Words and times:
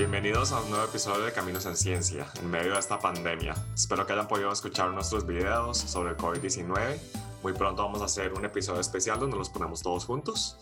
Bienvenidos 0.00 0.50
a 0.52 0.62
un 0.62 0.70
nuevo 0.70 0.86
episodio 0.86 1.26
de 1.26 1.32
Caminos 1.32 1.66
en 1.66 1.76
Ciencia, 1.76 2.24
en 2.42 2.50
medio 2.50 2.72
de 2.72 2.78
esta 2.78 2.98
pandemia. 2.98 3.52
Espero 3.74 4.06
que 4.06 4.14
hayan 4.14 4.28
podido 4.28 4.50
escuchar 4.50 4.90
nuestros 4.94 5.26
videos 5.26 5.76
sobre 5.76 6.12
el 6.12 6.16
COVID-19. 6.16 7.42
Muy 7.42 7.52
pronto 7.52 7.82
vamos 7.82 8.00
a 8.00 8.06
hacer 8.06 8.32
un 8.32 8.42
episodio 8.46 8.80
especial 8.80 9.20
donde 9.20 9.36
los 9.36 9.50
ponemos 9.50 9.82
todos 9.82 10.06
juntos. 10.06 10.56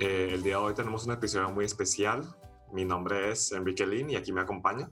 Eh, 0.00 0.30
el 0.32 0.42
día 0.42 0.54
de 0.54 0.62
hoy 0.62 0.74
tenemos 0.74 1.06
un 1.06 1.12
episodio 1.12 1.50
muy 1.50 1.66
especial. 1.66 2.22
Mi 2.72 2.86
nombre 2.86 3.32
es 3.32 3.52
Enrique 3.52 3.86
Lin 3.86 4.08
y 4.08 4.16
aquí 4.16 4.32
me 4.32 4.40
acompaña 4.40 4.88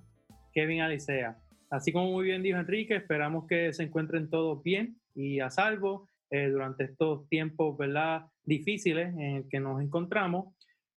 Kevin 0.52 0.82
Alicea. 0.82 1.38
Así 1.70 1.94
como 1.94 2.12
muy 2.12 2.24
bien 2.24 2.42
dijo 2.42 2.58
Enrique, 2.58 2.96
esperamos 2.96 3.46
que 3.46 3.72
se 3.72 3.84
encuentren 3.84 4.28
todos 4.28 4.62
bien 4.62 5.00
y 5.14 5.40
a 5.40 5.48
salvo 5.48 6.10
eh, 6.28 6.50
durante 6.50 6.84
estos 6.84 7.26
tiempos 7.30 7.78
¿verdad? 7.78 8.26
difíciles 8.44 9.14
en 9.14 9.36
el 9.36 9.48
que 9.48 9.60
nos 9.60 9.80
encontramos. 9.80 10.54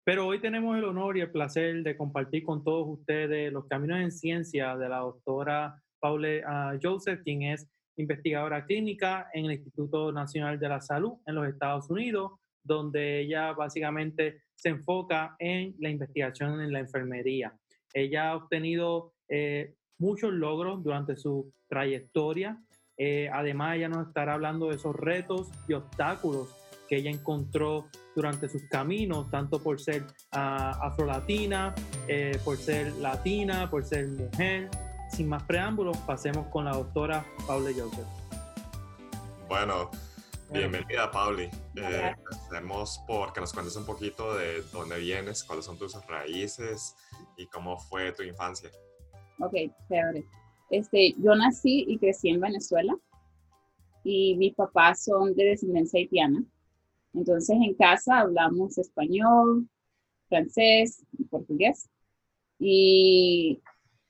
Pero 0.08 0.26
hoy 0.26 0.40
tenemos 0.40 0.74
el 0.78 0.84
honor 0.84 1.18
y 1.18 1.20
el 1.20 1.30
placer 1.30 1.82
de 1.82 1.94
compartir 1.94 2.42
con 2.42 2.64
todos 2.64 2.86
ustedes 2.88 3.52
los 3.52 3.66
caminos 3.66 4.00
en 4.00 4.10
ciencia 4.10 4.74
de 4.74 4.88
la 4.88 5.00
doctora 5.00 5.82
Paule 6.00 6.42
uh, 6.46 6.78
Joseph, 6.82 7.20
quien 7.22 7.42
es 7.42 7.68
investigadora 7.98 8.64
clínica 8.64 9.28
en 9.34 9.44
el 9.44 9.52
Instituto 9.52 10.10
Nacional 10.10 10.58
de 10.58 10.66
la 10.66 10.80
Salud 10.80 11.18
en 11.26 11.34
los 11.34 11.46
Estados 11.46 11.90
Unidos, 11.90 12.40
donde 12.64 13.20
ella 13.20 13.52
básicamente 13.52 14.40
se 14.54 14.70
enfoca 14.70 15.36
en 15.38 15.74
la 15.78 15.90
investigación 15.90 16.62
en 16.62 16.72
la 16.72 16.78
enfermería. 16.78 17.52
Ella 17.92 18.30
ha 18.30 18.36
obtenido 18.36 19.12
eh, 19.28 19.74
muchos 19.98 20.32
logros 20.32 20.82
durante 20.82 21.16
su 21.16 21.52
trayectoria. 21.68 22.56
Eh, 22.96 23.28
además, 23.30 23.76
ella 23.76 23.90
nos 23.90 24.08
estará 24.08 24.32
hablando 24.32 24.70
de 24.70 24.76
esos 24.76 24.96
retos 24.96 25.50
y 25.68 25.74
obstáculos 25.74 26.67
que 26.88 26.96
ella 26.96 27.10
encontró 27.10 27.88
durante 28.16 28.48
sus 28.48 28.62
caminos, 28.64 29.30
tanto 29.30 29.62
por 29.62 29.80
ser 29.80 30.02
uh, 30.02 30.82
afrolatina, 30.82 31.74
eh, 32.08 32.38
por 32.44 32.56
ser 32.56 32.92
latina, 32.94 33.70
por 33.70 33.84
ser 33.84 34.08
mujer. 34.08 34.70
Sin 35.10 35.28
más 35.28 35.42
preámbulos, 35.44 35.96
pasemos 35.98 36.48
con 36.48 36.64
la 36.64 36.72
doctora 36.72 37.24
Pauli 37.46 37.74
Joseph. 37.74 38.06
Bueno, 39.48 39.90
bienvenida 40.50 41.10
Pauli. 41.10 41.48
Eh, 41.76 42.14
por 43.06 43.32
que 43.32 43.40
nos 43.40 43.52
cuentes 43.52 43.76
un 43.76 43.86
poquito 43.86 44.34
de 44.36 44.62
dónde 44.72 44.98
vienes, 44.98 45.44
cuáles 45.44 45.64
son 45.64 45.78
tus 45.78 45.94
raíces 46.06 46.94
y 47.36 47.46
cómo 47.46 47.78
fue 47.78 48.12
tu 48.12 48.22
infancia. 48.22 48.70
Ok, 49.40 49.54
chévere. 49.88 50.24
Este, 50.70 51.14
yo 51.18 51.34
nací 51.34 51.84
y 51.88 51.98
crecí 51.98 52.28
en 52.28 52.40
Venezuela 52.40 52.94
y 54.04 54.36
mis 54.36 54.54
papás 54.54 55.04
son 55.04 55.34
de 55.34 55.44
descendencia 55.44 55.98
haitiana. 55.98 56.42
Entonces 57.14 57.56
en 57.60 57.74
casa 57.74 58.20
hablamos 58.20 58.78
español, 58.78 59.68
francés 60.28 61.04
y 61.18 61.24
portugués. 61.24 61.88
Y 62.58 63.60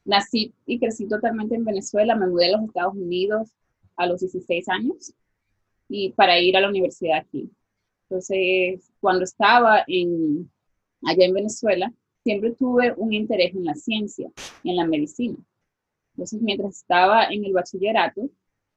nací 0.04 0.54
y 0.66 0.78
crecí 0.78 1.06
totalmente 1.06 1.54
en 1.54 1.64
Venezuela. 1.64 2.16
Me 2.16 2.26
mudé 2.26 2.46
a 2.46 2.58
los 2.58 2.68
Estados 2.68 2.94
Unidos 2.94 3.50
a 3.96 4.06
los 4.06 4.20
16 4.20 4.68
años 4.68 5.12
y 5.88 6.10
para 6.12 6.38
ir 6.40 6.56
a 6.56 6.60
la 6.60 6.68
universidad 6.68 7.18
aquí. 7.18 7.50
Entonces, 8.08 8.90
cuando 9.00 9.24
estaba 9.24 9.84
en, 9.86 10.50
allá 11.04 11.26
en 11.26 11.34
Venezuela, 11.34 11.92
siempre 12.24 12.52
tuve 12.52 12.94
un 12.96 13.12
interés 13.12 13.54
en 13.54 13.64
la 13.64 13.74
ciencia, 13.74 14.30
en 14.64 14.76
la 14.76 14.86
medicina. 14.86 15.36
Entonces, 16.14 16.40
mientras 16.40 16.76
estaba 16.76 17.24
en 17.24 17.44
el 17.44 17.52
bachillerato, 17.52 18.30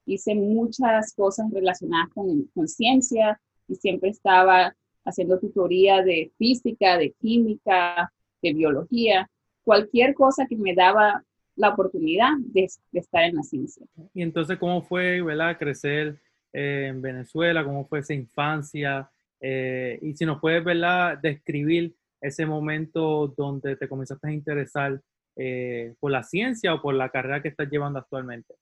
hice 0.06 0.35
muchas 0.35 1.13
cosas 1.13 1.52
relacionadas 1.52 2.09
con, 2.13 2.44
con 2.53 2.67
ciencia, 2.67 3.39
y 3.72 3.75
siempre 3.75 4.09
estaba 4.09 4.75
haciendo 5.05 5.39
tutoría 5.39 6.03
de 6.03 6.31
física, 6.38 6.97
de 6.97 7.11
química, 7.19 8.11
de 8.41 8.53
biología, 8.53 9.30
cualquier 9.63 10.13
cosa 10.13 10.45
que 10.47 10.58
me 10.58 10.75
daba 10.75 11.23
la 11.56 11.69
oportunidad 11.69 12.31
de, 12.40 12.68
estar 12.94 13.23
en 13.23 13.35
la 13.35 13.44
ciencia. 13.44 13.85
Y 14.13 14.22
entonces, 14.22 14.57
¿cómo 14.57 14.81
fue, 14.81 15.22
¿verdad? 15.22 15.57
crecer 15.57 16.19
eh, 16.53 16.88
en 16.90 17.01
Venezuela? 17.01 17.63
¿Cómo 17.63 17.85
fue 17.88 18.00
esa 18.00 18.13
infancia? 18.13 19.09
Eh, 19.40 20.00
y 20.01 20.13
si 20.16 20.25
nos 20.25 20.40
puedes, 20.40 20.63
¿verdad? 20.63 21.17
Describir 21.17 21.96
ese 22.19 22.46
momento 22.46 23.34
donde 23.35 23.75
te 23.75 23.88
comenzaste 23.88 24.28
a 24.28 24.31
interesar 24.31 25.01
eh, 25.35 25.96
por 26.00 26.12
la 26.12 26.23
ciencia 26.23 26.73
o 26.73 26.81
por 26.81 26.94
la 26.94 27.09
carrera 27.09 27.41
que 27.41 27.50
estás 27.50 27.69
llevando 27.69 28.00
actualmente. 28.00 28.53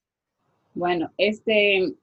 Bueno, 0.73 1.11
este, 1.17 1.94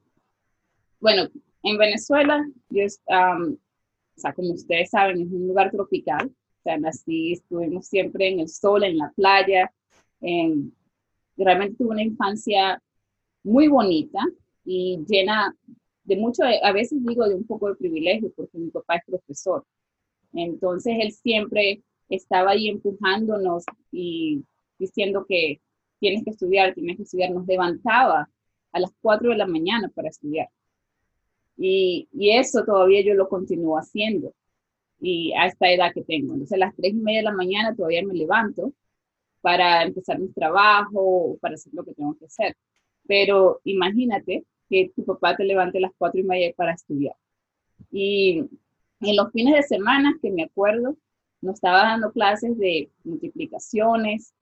bueno, 0.99 1.29
en 1.67 1.77
Venezuela, 1.77 2.45
yo, 2.69 2.83
o 2.85 3.57
sea, 4.15 4.33
como 4.33 4.53
ustedes 4.53 4.89
saben, 4.89 5.21
es 5.21 5.31
un 5.31 5.47
lugar 5.47 5.71
tropical. 5.71 6.27
O 6.27 6.61
sea, 6.63 6.77
así 6.85 7.33
estuvimos 7.33 7.87
siempre 7.87 8.29
en 8.29 8.39
el 8.39 8.49
sol, 8.49 8.83
en 8.83 8.97
la 8.97 9.11
playa. 9.15 9.71
En, 10.21 10.73
realmente 11.35 11.77
tuve 11.77 11.89
una 11.89 12.03
infancia 12.03 12.81
muy 13.43 13.67
bonita 13.67 14.19
y 14.65 14.99
llena 15.07 15.55
de 16.03 16.15
mucho, 16.15 16.43
a 16.43 16.71
veces 16.71 17.05
digo 17.05 17.27
de 17.27 17.35
un 17.35 17.45
poco 17.45 17.67
de 17.67 17.75
privilegio, 17.75 18.31
porque 18.35 18.57
mi 18.57 18.69
papá 18.69 18.95
es 18.95 19.05
profesor. 19.05 19.65
Entonces, 20.33 20.95
él 21.01 21.11
siempre 21.11 21.83
estaba 22.09 22.51
ahí 22.51 22.69
empujándonos 22.69 23.65
y 23.91 24.43
diciendo 24.79 25.25
que 25.27 25.61
tienes 25.99 26.23
que 26.23 26.31
estudiar, 26.31 26.73
tienes 26.73 26.97
que 26.97 27.03
estudiar. 27.03 27.31
Nos 27.31 27.45
levantaba 27.45 28.29
a 28.71 28.79
las 28.79 28.91
4 29.01 29.31
de 29.31 29.37
la 29.37 29.47
mañana 29.47 29.89
para 29.93 30.09
estudiar. 30.09 30.49
Y, 31.57 32.07
eso 32.13 32.63
todavía 32.63 33.01
yo 33.03 33.13
lo 33.15 33.27
continúo 33.29 33.77
haciendo 33.77 34.33
y 34.99 35.33
a 35.33 35.47
esta 35.47 35.71
edad 35.71 35.93
que 35.93 36.03
tengo. 36.03 36.33
Entonces 36.33 36.53
a 36.53 36.57
las 36.57 36.75
tres 36.75 36.93
y 36.93 36.97
media 36.97 37.19
de 37.19 37.25
la 37.25 37.33
mañana 37.33 37.75
todavía 37.75 38.05
me 38.05 38.13
levanto 38.13 38.73
para 39.41 39.83
empezar 39.83 40.19
mi 40.19 40.29
trabajo, 40.29 41.37
para 41.41 41.55
hacer 41.55 41.73
lo 41.73 41.83
que 41.83 41.93
tengo 41.93 42.15
que 42.17 42.25
hacer. 42.25 42.55
Pero 43.07 43.61
imagínate 43.63 44.45
que 44.69 44.91
tu 44.95 45.05
papá 45.05 45.35
te 45.35 45.45
levante 45.45 45.77
a 45.77 45.81
las 45.81 45.91
cuatro 45.97 46.19
y 46.19 46.23
media 46.23 46.53
para 46.55 46.73
estudiar. 46.73 47.15
Y 47.91 48.39
en 49.01 49.15
los 49.15 49.31
fines 49.31 49.55
de 49.55 49.63
semana, 49.63 50.17
que 50.21 50.31
me 50.31 50.43
acuerdo, 50.43 50.97
nos 51.41 51.55
estaba 51.55 51.83
dando 51.83 52.11
clases 52.11 52.57
de 52.57 52.91
multiplicaciones, 53.03 54.33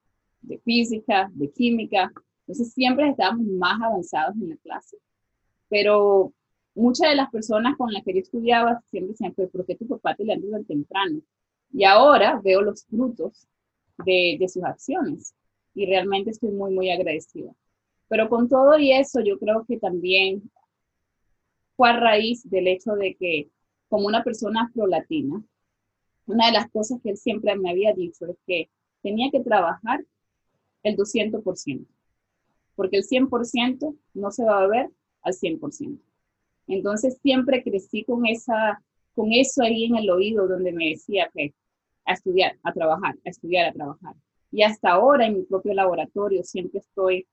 de 0.42 0.58
física, 0.60 1.30
de 1.34 1.52
química. 1.52 2.12
Entonces 2.48 2.74
siempre 2.74 3.10
estábamos 3.10 3.46
más 3.48 3.82
avanzados 3.82 4.36
en 4.36 4.50
la 4.50 4.58
clase. 4.58 4.98
Pero 5.70 6.34
muchas 6.76 7.10
de 7.10 7.16
las 7.16 7.32
personas 7.32 7.76
con 7.78 7.92
las 7.92 8.04
que 8.04 8.14
yo 8.14 8.20
estudiaba 8.20 8.82
siempre 8.92 9.14
decían, 9.14 9.34
pues, 9.34 9.50
¿por 9.50 9.66
qué 9.66 9.76
tu 9.76 9.88
papá 9.88 10.16
te 10.16 10.26
levanta 10.26 10.52
tan 10.52 10.66
temprano? 10.66 11.22
Y 11.72 11.84
ahora 11.86 12.40
veo 12.44 12.62
los 12.62 12.86
frutos 12.86 13.48
de, 14.06 14.38
de 14.40 14.50
sus 14.50 14.64
acciones 14.64 15.34
y 15.74 15.86
realmente 15.86 16.32
estoy 16.32 16.52
muy, 16.52 16.74
muy 16.74 16.92
agradecida. 16.92 17.52
Pero 18.08 18.30
con 18.30 18.48
todo 18.50 18.78
y 18.78 18.92
eso, 18.92 19.22
yo 19.22 19.40
creo 19.40 19.66
que 19.68 19.78
también 19.78 20.50
fue 21.76 21.90
a 21.90 22.00
raíz 22.00 22.48
del 22.50 22.68
hecho 22.68 22.94
de 22.94 23.16
que 23.16 23.50
como 23.90 24.08
una 24.08 24.24
persona 24.24 24.64
afro-latina, 24.64 25.44
una 26.28 26.48
de 26.48 26.54
las 26.54 26.70
cosas 26.72 27.00
que 27.02 27.12
él 27.12 27.18
siempre 27.18 27.56
me 27.56 27.70
había 27.70 27.94
dicho 27.94 28.26
es 28.26 28.38
que 28.46 28.70
tenía 29.02 29.30
que 29.32 29.42
trabajar 29.42 30.04
el 30.84 30.96
200%, 30.98 31.86
porque 32.76 32.98
el 32.98 33.04
100% 33.04 33.96
no 34.14 34.32
se 34.32 34.44
va 34.44 34.64
a 34.64 34.68
ver 34.68 34.90
al 35.22 35.34
100%. 35.34 36.00
Entonces 36.68 37.18
siempre 37.22 37.64
crecí 37.64 38.04
con, 38.04 38.26
esa, 38.26 38.82
con 39.14 39.32
eso 39.32 39.64
ahí 39.64 39.86
en 39.86 39.98
el 39.98 40.10
oído 40.10 40.48
donde 40.48 40.72
me 40.72 40.90
decía 40.90 41.30
que 41.34 41.54
a 42.06 42.14
estudiar, 42.14 42.58
a 42.64 42.72
trabajar, 42.74 43.16
a 43.26 43.30
estudiar, 43.30 43.68
a 43.68 43.74
trabajar. 43.74 44.16
Y 44.52 44.64
hasta 44.64 44.92
ahora 44.92 45.26
en 45.26 45.36
mi 45.36 45.44
propio 45.44 45.74
laboratorio 45.74 46.44
siempre 46.44 46.80
estoy 46.80 47.28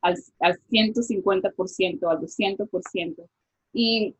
al, 0.00 0.16
al 0.40 0.60
150%, 0.70 2.10
al 2.10 2.18
200%. 2.18 3.28
Y 3.72 4.14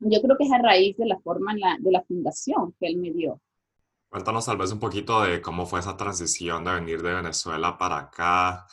yo 0.00 0.22
creo 0.22 0.36
que 0.36 0.44
es 0.44 0.52
a 0.52 0.58
raíz 0.58 0.96
de 0.96 1.06
la 1.06 1.18
forma 1.20 1.54
la, 1.56 1.76
de 1.80 1.90
la 1.90 2.02
fundación 2.02 2.74
que 2.78 2.86
él 2.86 2.98
me 2.98 3.10
dio. 3.10 3.40
Cuéntanos 4.08 4.46
tal 4.46 4.56
vez 4.56 4.72
un 4.72 4.80
poquito 4.80 5.22
de 5.22 5.42
cómo 5.42 5.66
fue 5.66 5.80
esa 5.80 5.96
transición 5.96 6.64
de 6.64 6.72
venir 6.72 7.02
de 7.02 7.14
Venezuela 7.14 7.76
para 7.76 7.98
acá, 7.98 8.66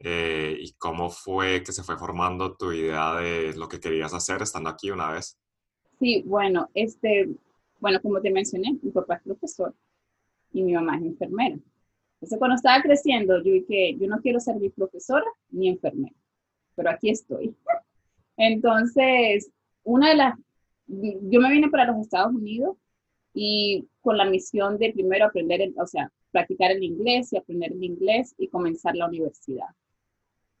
eh, 0.00 0.56
y 0.60 0.72
cómo 0.74 1.10
fue 1.10 1.62
que 1.62 1.72
se 1.72 1.82
fue 1.82 1.96
formando 1.96 2.56
tu 2.56 2.72
idea 2.72 3.14
de 3.14 3.54
lo 3.56 3.68
que 3.68 3.80
querías 3.80 4.12
hacer 4.12 4.42
estando 4.42 4.70
aquí 4.70 4.90
una 4.90 5.10
vez. 5.10 5.38
Sí, 5.98 6.22
bueno, 6.26 6.68
este, 6.74 7.28
bueno, 7.80 8.00
como 8.02 8.20
te 8.20 8.30
mencioné, 8.30 8.78
mi 8.82 8.90
papá 8.90 9.16
es 9.16 9.22
profesor 9.22 9.74
y 10.52 10.62
mi 10.62 10.72
mamá 10.72 10.96
es 10.96 11.02
enfermera. 11.02 11.56
Entonces, 12.14 12.38
cuando 12.38 12.56
estaba 12.56 12.82
creciendo, 12.82 13.36
yo 13.42 13.52
dije, 13.52 13.96
yo 13.98 14.06
no 14.08 14.18
quiero 14.20 14.40
ser 14.40 14.56
ni 14.56 14.70
profesora 14.70 15.26
ni 15.50 15.68
enfermera, 15.68 16.14
pero 16.74 16.90
aquí 16.90 17.10
estoy. 17.10 17.54
Entonces, 18.36 19.50
una 19.82 20.10
de 20.10 20.16
las, 20.16 20.38
yo 20.86 21.40
me 21.40 21.50
vine 21.50 21.68
para 21.68 21.86
los 21.86 21.98
Estados 21.98 22.34
Unidos 22.34 22.76
y 23.32 23.86
con 24.00 24.16
la 24.16 24.24
misión 24.24 24.78
de 24.78 24.92
primero 24.92 25.26
aprender, 25.26 25.72
o 25.76 25.86
sea, 25.86 26.10
practicar 26.30 26.70
el 26.72 26.82
inglés 26.82 27.32
y 27.32 27.36
aprender 27.36 27.72
el 27.72 27.82
inglés 27.82 28.34
y 28.38 28.48
comenzar 28.48 28.96
la 28.96 29.06
universidad. 29.06 29.68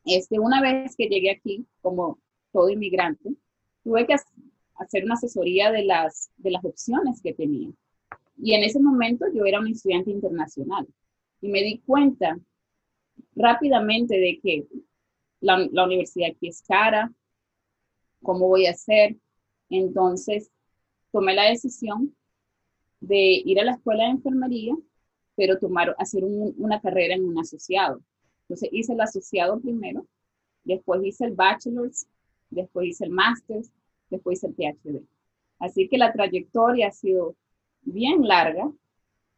Este, 0.04 0.38
una 0.38 0.60
vez 0.60 0.96
que 0.96 1.08
llegué 1.08 1.30
aquí, 1.30 1.66
como 1.80 2.18
todo 2.52 2.68
inmigrante, 2.68 3.30
tuve 3.82 4.06
que 4.06 4.14
hacer 4.76 5.04
una 5.04 5.14
asesoría 5.14 5.70
de 5.70 5.84
las, 5.84 6.30
de 6.36 6.50
las 6.50 6.64
opciones 6.64 7.20
que 7.22 7.32
tenía. 7.32 7.70
Y 8.36 8.54
en 8.54 8.64
ese 8.64 8.80
momento 8.80 9.26
yo 9.32 9.44
era 9.44 9.60
un 9.60 9.68
estudiante 9.68 10.10
internacional. 10.10 10.86
y 11.40 11.48
me 11.48 11.62
di 11.62 11.78
cuenta 11.80 12.38
rápidamente 13.34 14.18
de 14.18 14.40
que 14.42 14.66
la, 15.40 15.84
universidad 15.84 16.30
aquí 16.30 16.48
es 16.48 16.62
cara, 16.62 17.12
cómo 18.22 18.48
voy 18.48 18.66
a 18.66 18.70
hacer. 18.70 19.16
Entonces, 19.68 20.50
tomé 21.12 21.34
la 21.34 21.44
decisión 21.44 22.14
de 23.00 23.42
ir 23.44 23.60
a 23.60 23.64
la 23.64 23.72
escuela 23.72 24.04
de 24.04 24.10
enfermería, 24.10 24.74
pero 25.36 25.58
tomar, 25.58 25.94
hacer 25.98 26.24
una 26.24 26.80
carrera 26.80 27.14
en 27.14 27.24
un 27.28 27.38
asociado. 27.38 28.00
Entonces, 28.44 28.68
hice 28.72 28.92
el 28.92 29.00
asociado 29.00 29.58
primero, 29.60 30.06
después 30.64 31.00
hice 31.04 31.26
el 31.26 31.34
bachelor's, 31.34 32.06
después 32.50 32.88
hice 32.88 33.04
el 33.04 33.10
master's, 33.10 33.70
después 34.10 34.38
hice 34.38 34.48
el 34.48 34.54
PhD. 34.54 35.02
Así 35.58 35.88
que 35.88 35.98
la 35.98 36.12
trayectoria 36.12 36.88
ha 36.88 36.92
sido 36.92 37.36
bien 37.82 38.26
larga, 38.26 38.70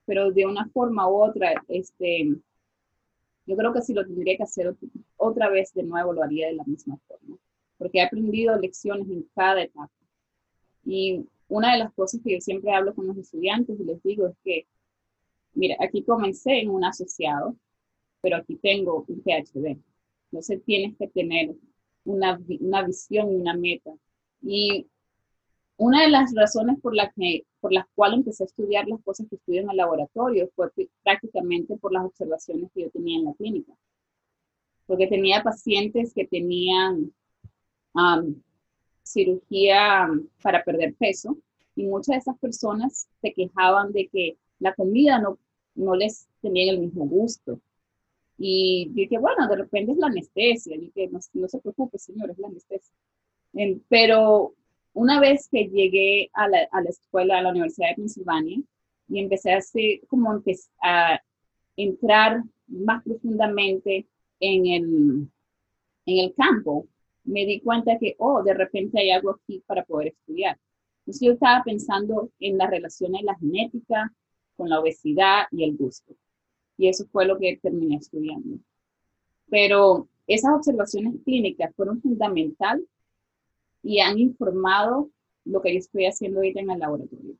pero 0.06 0.30
de 0.30 0.46
una 0.46 0.68
forma 0.68 1.08
u 1.08 1.22
otra, 1.22 1.52
este, 1.68 2.36
yo 3.46 3.56
creo 3.56 3.72
que 3.72 3.82
si 3.82 3.94
lo 3.94 4.04
tendría 4.04 4.36
que 4.36 4.42
hacer 4.42 4.74
otra 5.16 5.48
vez 5.50 5.72
de 5.72 5.82
nuevo, 5.82 6.12
lo 6.12 6.22
haría 6.22 6.48
de 6.48 6.54
la 6.54 6.64
misma 6.64 6.98
forma, 7.06 7.36
porque 7.78 7.98
he 7.98 8.02
aprendido 8.02 8.58
lecciones 8.58 9.08
en 9.08 9.22
cada 9.34 9.62
etapa. 9.62 9.90
Y 10.84 11.26
una 11.48 11.72
de 11.72 11.78
las 11.78 11.92
cosas 11.94 12.20
que 12.22 12.34
yo 12.34 12.40
siempre 12.40 12.72
hablo 12.72 12.94
con 12.94 13.06
los 13.06 13.16
estudiantes 13.16 13.78
y 13.78 13.84
les 13.84 14.02
digo 14.02 14.26
es 14.26 14.36
que, 14.44 14.66
mira, 15.54 15.76
aquí 15.80 16.02
comencé 16.02 16.60
en 16.60 16.70
un 16.70 16.84
asociado, 16.84 17.56
pero 18.26 18.38
aquí 18.38 18.56
tengo 18.56 19.04
un 19.06 19.22
PhD. 19.22 19.78
Entonces 20.32 20.60
tienes 20.64 20.96
que 20.96 21.06
tener 21.06 21.54
una, 22.04 22.40
una 22.58 22.82
visión 22.82 23.30
y 23.30 23.36
una 23.36 23.54
meta. 23.54 23.92
Y 24.42 24.88
una 25.76 26.02
de 26.02 26.10
las 26.10 26.34
razones 26.34 26.80
por, 26.80 26.92
la 26.92 27.12
que, 27.12 27.44
por 27.60 27.72
las 27.72 27.86
cuales 27.94 28.18
empecé 28.18 28.42
a 28.42 28.46
estudiar 28.46 28.88
las 28.88 29.00
cosas 29.04 29.28
que 29.30 29.36
estudio 29.36 29.60
en 29.60 29.70
el 29.70 29.76
laboratorio 29.76 30.50
fue 30.56 30.72
prácticamente 31.04 31.76
por 31.76 31.92
las 31.92 32.04
observaciones 32.04 32.68
que 32.74 32.82
yo 32.82 32.90
tenía 32.90 33.16
en 33.16 33.26
la 33.26 33.34
clínica. 33.34 33.72
Porque 34.86 35.06
tenía 35.06 35.44
pacientes 35.44 36.12
que 36.12 36.26
tenían 36.26 37.12
cirugía 39.04 40.08
para 40.42 40.64
perder 40.64 40.96
peso 40.96 41.36
y 41.76 41.84
muchas 41.84 42.14
de 42.14 42.18
esas 42.18 42.38
personas 42.40 43.08
se 43.22 43.32
quejaban 43.32 43.92
de 43.92 44.08
que 44.08 44.36
la 44.58 44.74
comida 44.74 45.20
no, 45.20 45.38
no 45.76 45.94
les 45.94 46.26
tenía 46.42 46.72
el 46.72 46.80
mismo 46.80 47.06
gusto. 47.06 47.60
Y 48.38 48.90
dije, 48.92 49.18
bueno, 49.18 49.48
de 49.48 49.56
repente 49.56 49.92
es 49.92 49.98
la 49.98 50.08
anestesia. 50.08 50.76
Dije, 50.78 51.08
no, 51.10 51.20
no 51.34 51.48
se 51.48 51.58
preocupe, 51.60 51.98
señor, 51.98 52.30
es 52.30 52.38
la 52.38 52.48
anestesia. 52.48 52.94
pero 53.88 54.54
una 54.92 55.20
vez 55.20 55.48
que 55.50 55.68
llegué 55.68 56.30
a 56.32 56.48
la, 56.48 56.68
a 56.72 56.80
la, 56.80 56.90
escuela, 56.90 57.38
a 57.38 57.42
la 57.42 57.50
Universidad 57.50 57.90
de 57.90 57.96
Pensilvania, 57.96 58.58
y 59.08 59.20
empecé 59.20 59.52
a, 59.52 59.58
hacer, 59.58 60.00
como 60.08 60.42
a 60.82 61.20
entrar 61.76 62.42
más 62.66 63.02
profundamente 63.04 64.06
en 64.40 64.66
el, 64.66 65.28
en 66.06 66.24
el 66.24 66.34
campo, 66.34 66.86
me 67.24 67.44
di 67.44 67.60
cuenta 67.60 67.98
que, 67.98 68.14
oh, 68.18 68.42
de 68.42 68.54
repente 68.54 69.00
hay 69.00 69.10
algo 69.10 69.30
aquí 69.30 69.62
para 69.66 69.84
poder 69.84 70.08
estudiar. 70.08 70.58
Entonces 71.00 71.26
yo 71.26 71.32
estaba 71.32 71.62
pensando 71.64 72.30
en 72.40 72.58
la 72.58 72.66
relación 72.66 73.12
de 73.12 73.22
la 73.22 73.36
genética 73.36 74.12
con 74.56 74.68
la 74.68 74.80
obesidad 74.80 75.44
y 75.50 75.64
el 75.64 75.76
gusto. 75.76 76.14
Y 76.76 76.88
eso 76.88 77.06
fue 77.10 77.26
lo 77.26 77.38
que 77.38 77.58
terminé 77.62 77.96
estudiando. 77.96 78.58
Pero 79.48 80.08
esas 80.26 80.54
observaciones 80.54 81.14
clínicas 81.24 81.74
fueron 81.74 82.00
fundamentales 82.00 82.86
y 83.82 84.00
han 84.00 84.18
informado 84.18 85.10
lo 85.44 85.62
que 85.62 85.72
yo 85.72 85.78
estoy 85.78 86.06
haciendo 86.06 86.38
ahorita 86.38 86.60
en 86.60 86.70
el 86.70 86.78
laboratorio. 86.78 87.34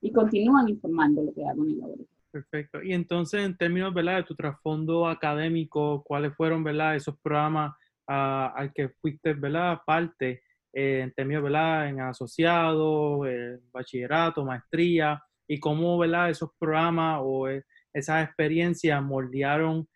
Y 0.00 0.12
continúan 0.12 0.68
informando 0.68 1.22
lo 1.22 1.32
que 1.32 1.44
hago 1.44 1.64
en 1.64 1.70
el 1.70 1.78
laboratorio. 1.78 2.18
Perfecto. 2.30 2.82
Y 2.82 2.92
entonces, 2.92 3.44
en 3.44 3.56
términos 3.56 3.92
¿verdad? 3.92 4.18
de 4.18 4.22
tu 4.24 4.34
trasfondo 4.34 5.08
académico, 5.08 6.04
¿cuáles 6.04 6.34
fueron 6.36 6.62
¿verdad? 6.62 6.94
esos 6.94 7.18
programas 7.18 7.74
al 8.06 8.72
que 8.72 8.88
fuiste, 8.88 9.34
¿verdad? 9.34 9.80
Parte 9.84 10.42
eh, 10.72 11.00
en 11.02 11.12
términos, 11.12 11.42
¿verdad? 11.42 11.88
En 11.88 12.00
asociado, 12.00 13.26
eh, 13.26 13.58
bachillerato, 13.72 14.44
maestría, 14.44 15.22
y 15.46 15.58
cómo, 15.58 15.98
¿verdad? 15.98 16.30
Esos 16.30 16.50
programas 16.58 17.20
o 17.22 17.48
eh, 17.48 17.64
esas 17.92 18.24
experiencias 18.24 19.02
moldearon 19.02 19.88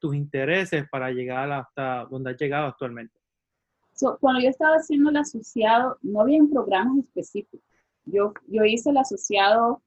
tus 0.00 0.16
intereses 0.16 0.88
para 0.90 1.12
llegar 1.12 1.52
hasta 1.52 2.04
donde 2.10 2.32
has 2.32 2.36
llegado 2.36 2.66
actualmente. 2.66 3.16
cuando 4.18 4.40
yo 4.40 4.48
estaba 4.48 4.74
haciendo 4.74 5.10
el 5.10 5.16
asociado, 5.16 5.98
no 6.02 6.22
había 6.22 6.40
programas 6.50 6.98
específicos. 6.98 7.60
Yo, 8.04 8.32
yo 8.48 8.64
hice 8.64 8.90
el 8.90 8.96
asociado 8.96 9.80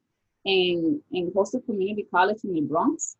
en, 0.45 1.03
en 1.11 1.31
Hostel 1.33 1.63
Community 1.63 2.05
College 2.05 2.47
en 2.47 2.55
el 2.55 2.65
Bronx, 2.65 3.17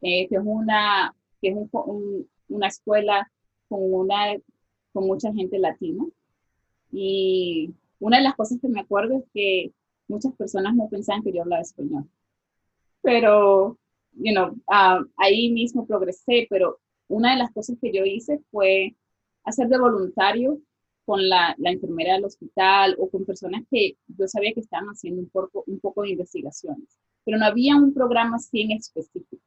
que 0.00 0.28
es 0.30 0.42
una, 0.42 1.14
que 1.40 1.48
es 1.50 1.56
una 2.48 2.66
escuela 2.68 3.30
con, 3.68 3.80
una, 3.82 4.36
con 4.92 5.06
mucha 5.06 5.32
gente 5.32 5.58
latina. 5.58 6.04
Y 6.90 7.74
una 7.98 8.18
de 8.18 8.24
las 8.24 8.34
cosas 8.34 8.58
que 8.60 8.68
me 8.68 8.80
acuerdo 8.80 9.18
es 9.18 9.24
que 9.32 9.72
muchas 10.08 10.34
personas 10.34 10.74
no 10.74 10.88
pensaban 10.88 11.22
que 11.22 11.32
yo 11.32 11.42
hablaba 11.42 11.62
español. 11.62 12.08
Pero, 13.02 13.78
you 14.12 14.32
know, 14.32 14.50
uh, 14.68 15.04
ahí 15.16 15.50
mismo 15.50 15.86
progresé, 15.86 16.46
pero 16.48 16.78
una 17.08 17.32
de 17.32 17.38
las 17.38 17.52
cosas 17.52 17.76
que 17.80 17.92
yo 17.92 18.04
hice 18.04 18.40
fue 18.50 18.94
hacer 19.44 19.68
de 19.68 19.78
voluntario 19.78 20.60
con 21.04 21.28
la, 21.28 21.54
enfermera 21.58 22.14
del 22.14 22.24
hospital 22.24 22.96
o 22.98 23.08
con 23.10 23.24
personas 23.24 23.64
que 23.70 23.96
yo 24.06 24.28
sabía 24.28 24.52
que 24.52 24.60
estaban 24.60 24.88
haciendo 24.88 25.20
un 25.20 25.28
poco, 25.28 25.64
un 25.66 25.80
poco 25.80 26.02
de 26.02 26.10
investigaciones, 26.10 26.88
pero 27.24 27.38
no 27.38 27.44
había 27.44 27.76
un 27.76 27.92
programa 27.92 28.36
así 28.36 28.62
en 28.62 28.72
específico. 28.72 29.42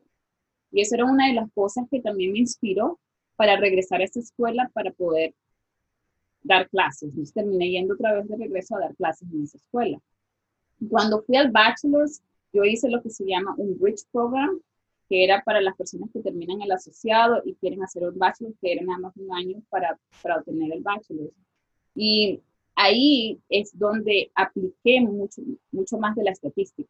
Y 0.72 0.82
eso 0.82 0.96
era 0.96 1.06
una 1.06 1.28
de 1.28 1.34
las 1.34 1.50
cosas 1.54 1.86
que 1.90 2.02
también 2.02 2.34
me 2.34 2.40
inspiró 2.40 3.00
para 3.38 3.58
regresar 3.58 4.02
a 4.02 4.04
esta 4.04 4.20
escuela 4.20 4.70
para 4.74 4.92
poder 4.92 5.34
dar 6.44 6.70
clases. 6.70 7.10
Entonces 7.10 7.34
terminé 7.34 7.70
yendo 7.72 7.94
otra 7.94 8.14
vez 8.14 8.28
de 8.28 8.38
regreso 8.38 8.76
a 8.76 8.80
dar 8.80 8.96
clases 8.96 9.28
en 9.32 9.44
esa 9.44 9.58
escuela. 9.58 10.00
Cuando 10.90 11.24
fui 11.24 11.38
al 11.38 11.52
bachelor's, 11.52 12.22
yo 12.56 12.64
hice 12.64 12.90
lo 12.90 13.02
que 13.02 13.10
se 13.10 13.26
llama 13.26 13.54
un 13.58 13.78
bridge 13.78 14.06
program, 14.12 14.60
que 15.10 15.24
era 15.24 15.44
para 15.44 15.62
las 15.62 15.76
personas 15.76 16.10
que 16.12 16.22
terminan 16.22 16.62
el 16.62 16.72
asociado 16.72 17.42
y 17.46 17.54
quieren 17.56 17.84
hacer 17.84 18.08
un 18.08 18.18
bachelor, 18.18 18.54
que 18.62 18.72
era 18.72 18.84
nada 18.84 19.00
más 19.00 19.18
un 19.18 19.32
año 19.34 19.62
para, 19.70 20.00
para 20.24 20.38
obtener 20.38 20.74
el 20.74 20.82
bachelor. 20.82 21.32
Y 21.94 22.42
ahí 22.76 23.40
es 23.50 23.78
donde 23.78 24.32
apliqué 24.34 25.02
mucho, 25.02 25.42
mucho 25.72 25.98
más 25.98 26.16
de 26.16 26.24
la 26.24 26.32
estadística. 26.32 26.90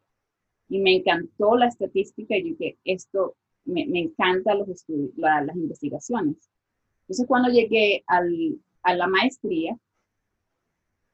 Y 0.69 0.79
me 0.79 0.95
encantó 0.95 1.57
la 1.57 1.67
estadística 1.67 2.37
y 2.37 2.43
dije, 2.43 2.77
esto 2.85 3.35
me, 3.65 3.85
me 3.87 3.99
encantan 3.99 4.59
los 4.59 4.85
las 5.17 5.55
investigaciones. 5.55 6.49
Entonces, 7.01 7.27
cuando 7.27 7.49
llegué 7.49 8.03
al, 8.07 8.59
a 8.83 8.95
la 8.95 9.07
maestría, 9.07 9.77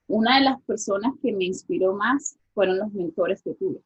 una 0.08 0.38
de 0.38 0.46
las 0.46 0.62
personas 0.64 1.14
que 1.22 1.32
me 1.34 1.46
inspiró 1.46 1.94
más 1.94 2.38
fueron 2.54 2.80
los 2.80 2.92
mentores 2.94 3.42
que 3.42 3.54
tuve. 3.54 3.82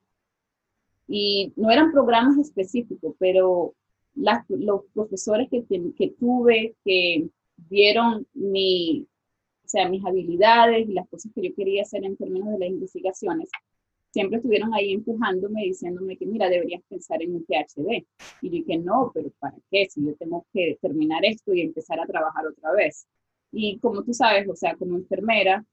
Y 1.07 1.53
no 1.55 1.69
eran 1.71 1.91
programas 1.91 2.37
específicos, 2.37 3.15
pero 3.19 3.75
los 4.15 4.83
profesores 4.93 5.49
que, 5.49 5.63
que 5.97 6.09
tuve, 6.19 6.75
que 6.83 7.27
vieron 7.57 8.27
mi, 8.33 9.07
o 9.63 9.67
sea, 9.67 9.89
mis 9.89 10.05
habilidades 10.05 10.87
y 10.87 10.93
las 10.93 11.07
cosas 11.09 11.31
que 11.33 11.49
yo 11.49 11.55
quería 11.55 11.83
hacer 11.83 12.05
en 12.05 12.15
términos 12.15 12.49
de 12.51 12.59
las 12.59 12.69
investigaciones, 12.69 13.49
siempre 14.11 14.37
estuvieron 14.37 14.73
ahí 14.73 14.93
empujándome, 14.93 15.63
diciéndome 15.63 16.15
que, 16.15 16.25
mira, 16.25 16.49
deberías 16.49 16.81
pensar 16.87 17.21
en 17.21 17.35
un 17.35 17.45
PhD. 17.45 18.05
Y 18.41 18.49
yo 18.49 18.51
dije, 18.51 18.77
no, 18.77 19.11
pero 19.13 19.29
¿para 19.39 19.57
qué? 19.69 19.87
Si 19.89 20.05
yo 20.05 20.15
tengo 20.15 20.45
que 20.53 20.77
terminar 20.81 21.25
esto 21.25 21.53
y 21.53 21.61
empezar 21.61 21.99
a 21.99 22.05
trabajar 22.05 22.47
otra 22.47 22.71
vez. 22.71 23.07
Y 23.51 23.77
como 23.79 24.03
tú 24.03 24.13
sabes, 24.13 24.47
o 24.47 24.55
sea, 24.55 24.75
como 24.77 24.95
enfermera, 24.95 25.65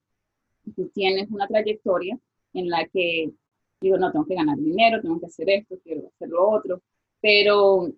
tú 0.75 0.89
tienes 0.89 1.31
una 1.31 1.47
trayectoria 1.47 2.19
en 2.55 2.69
la 2.69 2.87
que 2.89 3.31
digo, 3.83 3.99
no, 3.99 4.13
tengo 4.13 4.27
que 4.27 4.35
ganar 4.35 4.59
dinero, 4.59 5.01
tengo 5.01 5.21
que 5.21 5.27
hacer 5.27 5.51
esto, 5.51 5.77
quiero 5.85 6.09
hacer 6.09 6.29
lo 6.29 6.49
otro. 6.51 6.83
Pero 7.21 7.93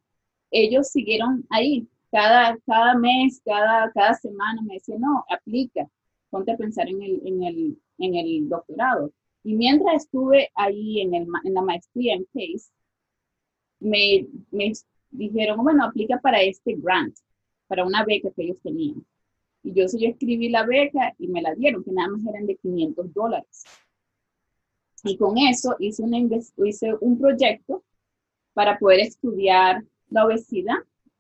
ellos 0.51 0.89
siguieron 0.89 1.45
ahí. 1.51 1.89
Cada, 2.11 2.59
cada 2.67 2.95
mes, 2.97 3.41
cada, 3.45 3.91
cada 3.93 4.15
semana 4.15 4.63
me 4.63 4.75
decían, 4.75 5.01
no, 5.01 5.25
aplica, 5.29 5.89
ponte 6.31 6.53
a 6.53 6.57
pensar 6.57 6.89
en 6.89 7.03
el, 7.03 7.21
en 7.27 7.43
el, 7.43 7.79
en 7.99 8.15
el 8.15 8.49
doctorado. 8.49 9.13
Y 9.43 9.55
mientras 9.55 10.05
estuve 10.05 10.51
ahí 10.55 11.01
en, 11.01 11.15
el, 11.15 11.27
en 11.45 11.55
la 11.55 11.63
maestría 11.63 12.15
en 12.15 12.25
CASE, 12.33 12.71
me, 13.81 14.27
me 14.51 14.73
dijeron, 15.11 15.63
bueno, 15.63 15.85
aplica 15.85 16.19
para 16.21 16.41
este 16.43 16.75
grant, 16.77 17.17
para 17.67 17.85
una 17.85 18.05
beca 18.05 18.31
que 18.31 18.43
ellos 18.45 18.61
tenían. 18.63 19.05
Y 19.63 19.73
yo, 19.73 19.87
yo 19.99 20.09
escribí 20.09 20.49
la 20.51 20.65
beca 20.65 21.15
y 21.19 21.29
me 21.29 21.43
la 21.43 21.55
dieron, 21.55 21.83
que 21.85 21.93
nada 21.93 22.09
más 22.09 22.27
eran 22.27 22.47
de 22.47 22.57
500 22.57 23.13
dólares. 23.15 23.65
Y 25.05 25.17
con 25.17 25.37
eso 25.39 25.77
hice, 25.79 26.03
una, 26.03 26.19
hice 26.65 26.95
un 27.01 27.19
proyecto 27.19 27.83
para 28.55 28.79
poder 28.79 29.01
estudiar 29.01 29.85
la 30.09 30.27
obesidad 30.27 30.77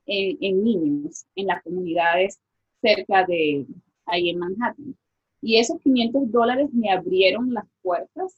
en, 0.06 0.38
en, 0.40 0.64
niños 0.64 1.26
en 1.34 1.48
las 1.48 1.62
comunidades 1.62 2.40
cerca 2.80 3.24
de 3.24 3.66
ahí 4.06 4.30
en 4.30 4.38
Manhattan. 4.38 4.96
Y 5.42 5.58
esos 5.58 5.78
500 5.80 6.30
dólares 6.30 6.70
me 6.72 6.90
abrieron 6.90 7.52
las 7.52 7.66
puertas 7.82 8.34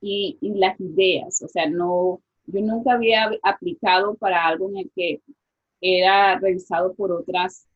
y, 0.00 0.38
las 0.40 0.78
ideas. 0.80 1.42
O 1.42 1.48
sea, 1.48 1.68
no, 1.68 2.20
yo 2.46 2.60
nunca 2.60 2.94
había 2.94 3.30
aplicado 3.42 4.14
para 4.16 4.46
algo 4.46 4.68
en 4.70 4.78
el 4.78 4.90
que 4.94 5.22
era 5.80 6.38
revisado 6.38 6.94
por 6.94 7.12
otras, 7.12 7.66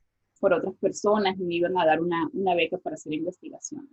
por 0.41 0.53
otras 0.53 0.75
personas 0.77 1.39
y 1.39 1.45
me 1.45 1.55
iban 1.55 1.79
a 1.79 1.87
dar 1.87 2.01
una, 2.01 2.29
una 2.33 2.55
beca 2.55 2.79
para 2.79 2.95
hacer 2.95 3.13
investigaciones. 3.13 3.91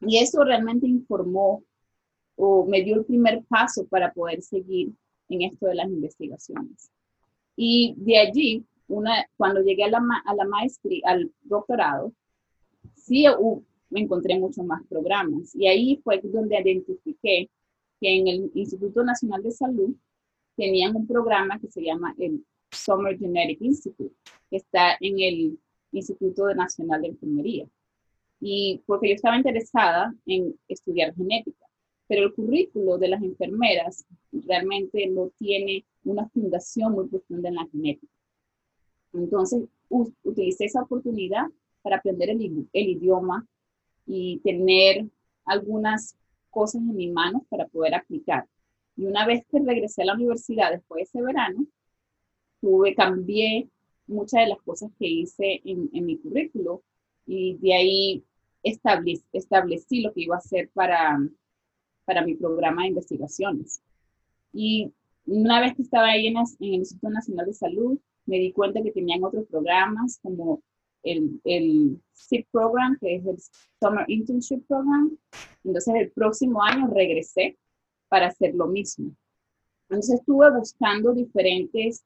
Y 0.00 0.18
eso 0.18 0.44
realmente 0.44 0.86
informó 0.86 1.62
o 2.38 2.64
me 2.66 2.82
dio 2.82 2.94
el 2.94 3.04
primer 3.04 3.44
paso 3.48 3.86
para 3.88 4.12
poder 4.12 4.40
seguir 4.42 4.92
en 5.28 5.42
esto 5.42 5.66
de 5.66 5.74
las 5.74 5.88
investigaciones. 5.88 6.90
Y 7.56 7.94
de 7.98 8.18
allí, 8.18 8.64
una, 8.86 9.26
cuando 9.36 9.60
llegué 9.60 9.84
a 9.84 9.90
la, 9.90 10.00
a 10.24 10.34
la 10.34 10.44
maestría, 10.46 11.02
al 11.04 11.32
doctorado, 11.42 12.12
sí 12.94 13.24
me 13.90 14.00
encontré 14.00 14.38
muchos 14.38 14.64
más 14.64 14.86
programas. 14.88 15.54
Y 15.54 15.66
ahí 15.66 16.00
fue 16.04 16.20
donde 16.22 16.60
identifiqué 16.60 17.50
que 18.00 18.16
en 18.16 18.28
el 18.28 18.50
Instituto 18.54 19.02
Nacional 19.02 19.42
de 19.42 19.50
Salud 19.50 19.96
tenían 20.56 20.94
un 20.94 21.06
programa 21.06 21.58
que 21.58 21.68
se 21.68 21.82
llama 21.82 22.14
el 22.18 22.44
Summer 22.70 23.18
Genetic 23.18 23.60
Institute, 23.60 24.14
que 24.48 24.56
está 24.58 24.96
en 25.00 25.18
el 25.18 25.58
Instituto 25.90 26.54
Nacional 26.54 27.02
de 27.02 27.08
Enfermería. 27.08 27.66
Y 28.40 28.80
porque 28.86 29.08
yo 29.08 29.14
estaba 29.16 29.36
interesada 29.36 30.14
en 30.26 30.54
estudiar 30.68 31.12
genética, 31.16 31.67
pero 32.08 32.24
el 32.24 32.34
currículo 32.34 32.98
de 32.98 33.08
las 33.08 33.22
enfermeras 33.22 34.06
realmente 34.32 35.06
no 35.08 35.30
tiene 35.38 35.84
una 36.04 36.28
fundación 36.30 36.92
muy 36.92 37.06
profunda 37.06 37.50
en 37.50 37.54
la 37.56 37.66
genética. 37.70 38.12
Entonces, 39.12 39.64
utilicé 39.88 40.64
esa 40.64 40.82
oportunidad 40.82 41.46
para 41.82 41.96
aprender 41.96 42.30
el, 42.30 42.68
el 42.72 42.88
idioma 42.88 43.46
y 44.06 44.38
tener 44.38 45.06
algunas 45.44 46.16
cosas 46.50 46.80
en 46.80 46.96
mis 46.96 47.12
manos 47.12 47.42
para 47.50 47.66
poder 47.68 47.94
aplicar. 47.94 48.46
Y 48.96 49.04
una 49.04 49.26
vez 49.26 49.44
que 49.50 49.60
regresé 49.60 50.02
a 50.02 50.06
la 50.06 50.14
universidad 50.14 50.72
después 50.72 50.98
de 50.98 51.02
ese 51.04 51.22
verano, 51.22 51.66
tuve, 52.60 52.94
cambié 52.94 53.68
muchas 54.06 54.40
de 54.40 54.48
las 54.48 54.62
cosas 54.62 54.90
que 54.98 55.06
hice 55.06 55.60
en, 55.64 55.90
en 55.92 56.06
mi 56.06 56.18
currículo 56.18 56.82
y 57.26 57.58
de 57.58 57.74
ahí 57.74 58.24
establecí, 58.62 59.24
establecí 59.32 60.00
lo 60.00 60.12
que 60.12 60.22
iba 60.22 60.36
a 60.36 60.38
hacer 60.38 60.70
para, 60.70 61.18
para 62.08 62.24
mi 62.24 62.34
programa 62.34 62.82
de 62.82 62.88
investigaciones. 62.88 63.82
Y 64.50 64.90
una 65.26 65.60
vez 65.60 65.76
que 65.76 65.82
estaba 65.82 66.06
ahí 66.06 66.26
en, 66.26 66.38
el 66.38 66.74
Instituto 66.74 67.10
Nacional 67.10 67.44
de 67.44 67.52
Salud, 67.52 67.98
me 68.24 68.38
di 68.38 68.50
cuenta 68.50 68.82
que 68.82 68.92
tenían 68.92 69.22
otros 69.22 69.44
programas 69.46 70.18
como 70.22 70.62
el, 71.02 71.38
el 71.44 72.00
SIP 72.14 72.46
Program, 72.50 72.96
que 72.98 73.16
es 73.16 73.26
el 73.26 73.36
Summer 73.78 74.06
Internship 74.08 74.66
Program. 74.66 75.18
Entonces 75.64 75.94
el 75.96 76.10
próximo 76.12 76.62
año 76.62 76.88
regresé 76.90 77.58
para 78.08 78.28
hacer 78.28 78.54
lo 78.54 78.68
mismo. 78.68 79.14
Entonces 79.90 80.20
estuve 80.20 80.50
buscando 80.50 81.12
diferentes 81.12 82.02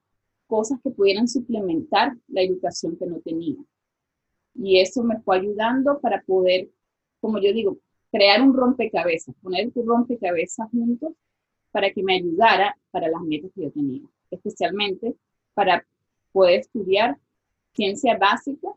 cosas 0.49 0.81
que 0.83 0.91
pudieran 0.91 1.29
suplementar 1.29 2.17
la 2.27 2.43
educación 2.43 2.97
que 2.97 3.07
no 3.07 3.21
tenía. 3.21 3.55
Y 4.57 4.81
eso 4.81 5.05
me 5.05 5.21
fue 5.21 5.39
ayudando 5.39 6.01
para 6.01 6.23
poder, 6.23 6.69
como 7.21 7.39
yo 7.39 7.53
digo, 7.53 7.79
crear 8.12 8.42
un 8.42 8.54
rompecabezas, 8.54 9.35
poner 9.42 9.73
tu 9.73 9.83
rompecabezas 9.83 10.69
juntos 10.71 11.14
para 11.73 11.90
que 11.90 12.02
me 12.02 12.16
ayudara 12.16 12.76
para 12.90 13.09
las 13.09 13.23
metas 13.23 13.50
que 13.54 13.62
yo 13.62 13.71
tenía, 13.73 14.02
especialmente 14.31 15.14
para 15.54 15.85
poder 16.31 16.61
estudiar 16.61 17.16
ciencia 17.73 18.19
básica 18.19 18.69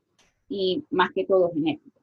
y 0.48 0.86
más 0.90 1.12
que 1.14 1.26
todo 1.26 1.52
genética. 1.54 2.00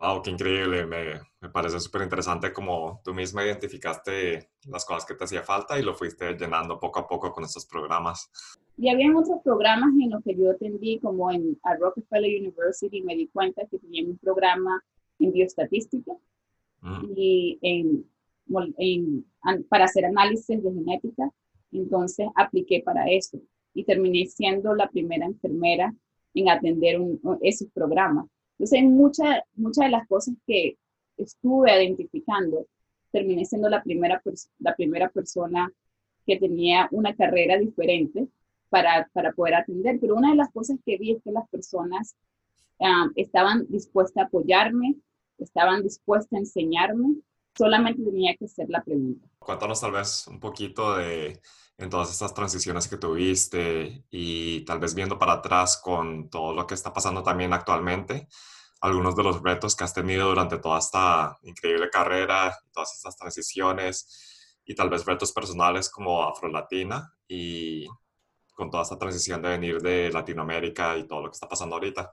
Wow, 0.00 0.22
qué 0.22 0.30
increíble. 0.30 0.86
Me, 0.86 1.20
me 1.40 1.48
parece 1.48 1.80
súper 1.80 2.02
interesante 2.02 2.52
como 2.52 3.00
tú 3.04 3.14
misma 3.14 3.44
identificaste 3.44 4.48
las 4.66 4.84
cosas 4.84 5.04
que 5.04 5.14
te 5.14 5.24
hacía 5.24 5.42
falta 5.42 5.78
y 5.78 5.82
lo 5.82 5.94
fuiste 5.94 6.34
llenando 6.34 6.78
poco 6.78 7.00
a 7.00 7.06
poco 7.06 7.32
con 7.32 7.44
estos 7.44 7.66
programas. 7.66 8.30
Y 8.76 8.88
había 8.90 9.10
otros 9.16 9.40
programas 9.42 9.90
en 10.00 10.10
los 10.10 10.22
que 10.22 10.36
yo 10.36 10.52
atendí, 10.52 11.00
como 11.00 11.32
en 11.32 11.58
a 11.64 11.74
Rockefeller 11.76 12.40
University, 12.40 13.02
me 13.02 13.16
di 13.16 13.28
cuenta 13.28 13.66
que 13.68 13.78
tenían 13.78 14.10
un 14.10 14.18
programa 14.18 14.82
en 15.18 15.32
biostatística 15.32 16.12
mm. 16.80 17.04
y 17.16 17.58
en, 17.62 18.04
en, 18.78 19.24
para 19.68 19.84
hacer 19.84 20.04
análisis 20.04 20.62
de 20.62 20.72
genética. 20.72 21.30
Entonces 21.72 22.28
apliqué 22.34 22.82
para 22.84 23.06
eso 23.10 23.38
y 23.74 23.84
terminé 23.84 24.26
siendo 24.26 24.74
la 24.74 24.88
primera 24.88 25.26
enfermera 25.26 25.94
en 26.34 26.48
atender 26.48 27.00
un, 27.00 27.20
esos 27.42 27.68
programas. 27.70 28.26
Entonces, 28.58 28.82
muchas 28.84 29.40
muchas 29.54 29.84
de 29.84 29.90
las 29.90 30.08
cosas 30.08 30.34
que 30.46 30.76
estuve 31.16 31.84
identificando, 31.84 32.66
terminé 33.12 33.44
siendo 33.44 33.68
la 33.68 33.82
primera, 33.82 34.22
la 34.58 34.74
primera 34.74 35.08
persona 35.10 35.72
que 36.26 36.38
tenía 36.38 36.88
una 36.90 37.14
carrera 37.14 37.58
diferente 37.58 38.28
para, 38.68 39.08
para 39.12 39.32
poder 39.32 39.54
atender. 39.54 39.98
Pero 40.00 40.16
una 40.16 40.30
de 40.30 40.36
las 40.36 40.50
cosas 40.52 40.78
que 40.84 40.98
vi 40.98 41.12
es 41.12 41.22
que 41.22 41.32
las 41.32 41.48
personas 41.48 42.16
um, 42.78 43.12
estaban 43.16 43.66
dispuestas 43.68 44.24
a 44.24 44.26
apoyarme, 44.26 44.96
estaban 45.44 45.82
dispuestas 45.82 46.32
a 46.34 46.38
enseñarme, 46.38 47.16
solamente 47.56 48.02
tenía 48.02 48.36
que 48.36 48.44
hacer 48.44 48.66
la 48.68 48.82
pregunta. 48.82 49.28
Cuéntanos 49.38 49.80
tal 49.80 49.92
vez 49.92 50.26
un 50.28 50.40
poquito 50.40 50.96
de 50.96 51.40
en 51.78 51.90
todas 51.90 52.10
estas 52.10 52.34
transiciones 52.34 52.88
que 52.88 52.96
tuviste 52.96 54.04
y 54.10 54.64
tal 54.64 54.80
vez 54.80 54.94
viendo 54.94 55.18
para 55.18 55.34
atrás 55.34 55.80
con 55.82 56.28
todo 56.28 56.52
lo 56.52 56.66
que 56.66 56.74
está 56.74 56.92
pasando 56.92 57.22
también 57.22 57.52
actualmente, 57.52 58.28
algunos 58.80 59.14
de 59.14 59.22
los 59.22 59.42
retos 59.42 59.76
que 59.76 59.84
has 59.84 59.94
tenido 59.94 60.28
durante 60.28 60.58
toda 60.58 60.78
esta 60.78 61.38
increíble 61.42 61.88
carrera, 61.88 62.56
todas 62.72 62.94
estas 62.94 63.16
transiciones 63.16 64.58
y 64.64 64.74
tal 64.74 64.90
vez 64.90 65.04
retos 65.04 65.32
personales 65.32 65.88
como 65.88 66.24
afrolatina 66.24 67.14
y 67.28 67.86
con 68.54 68.70
toda 68.70 68.82
esta 68.82 68.98
transición 68.98 69.40
de 69.40 69.50
venir 69.50 69.80
de 69.80 70.10
Latinoamérica 70.10 70.96
y 70.96 71.06
todo 71.06 71.22
lo 71.22 71.30
que 71.30 71.34
está 71.34 71.48
pasando 71.48 71.76
ahorita? 71.76 72.12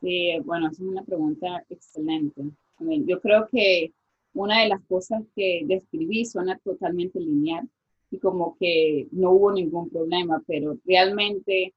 Bueno, 0.00 0.68
es 0.70 0.80
una 0.80 1.02
pregunta 1.04 1.64
excelente. 1.68 2.42
yo 2.78 3.20
creo 3.20 3.48
que 3.48 3.92
una 4.32 4.62
de 4.62 4.68
las 4.68 4.80
cosas 4.86 5.22
que 5.36 5.62
describí 5.66 6.24
suena 6.24 6.58
totalmente 6.58 7.20
lineal, 7.20 7.68
y 8.10 8.18
como 8.18 8.56
que 8.58 9.08
no 9.12 9.32
hubo 9.32 9.52
ningún 9.52 9.90
problema, 9.90 10.42
pero 10.46 10.78
realmente, 10.84 11.74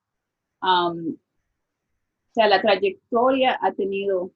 o 0.61 0.95
sea, 2.31 2.47
la 2.47 2.61
trayectoria 2.61 3.59
ha 3.61 3.73
tenido 3.73 4.31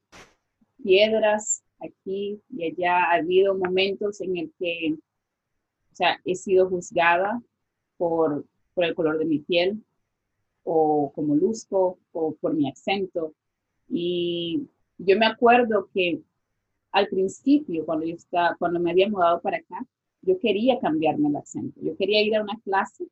piedras 0.83 1.63
aquí 1.79 2.41
y 2.49 2.65
allá, 2.65 3.05
ha 3.05 3.13
habido 3.15 3.55
momentos 3.55 4.21
en 4.21 4.37
el 4.37 4.53
que, 4.59 4.95
o 5.91 5.95
sea, 5.95 6.19
he 6.25 6.35
sido 6.35 6.69
juzgada 6.69 7.41
por, 7.97 8.45
por 8.73 8.85
el 8.85 8.93
color 8.93 9.17
de 9.17 9.25
mi 9.25 9.39
piel, 9.39 9.83
o 10.63 11.11
como 11.15 11.35
luzco, 11.35 11.97
o 12.11 12.35
por 12.35 12.53
mi 12.53 12.69
acento. 12.69 13.33
Y 13.89 14.67
yo 14.97 15.17
me 15.17 15.25
acuerdo 15.25 15.89
que 15.93 16.21
al 16.91 17.07
principio, 17.07 17.85
cuando 17.85 18.05
yo 18.05 18.15
estaba, 18.15 18.55
cuando 18.57 18.79
me 18.79 18.91
había 18.91 19.09
mudado 19.09 19.41
para 19.41 19.57
acá, 19.57 19.85
yo 20.21 20.39
quería 20.39 20.79
cambiarme 20.79 21.29
el 21.29 21.35
acento. 21.35 21.79
Yo 21.81 21.95
quería 21.95 22.21
ir 22.21 22.35
a 22.35 22.43
una 22.43 22.59
clase 22.63 23.05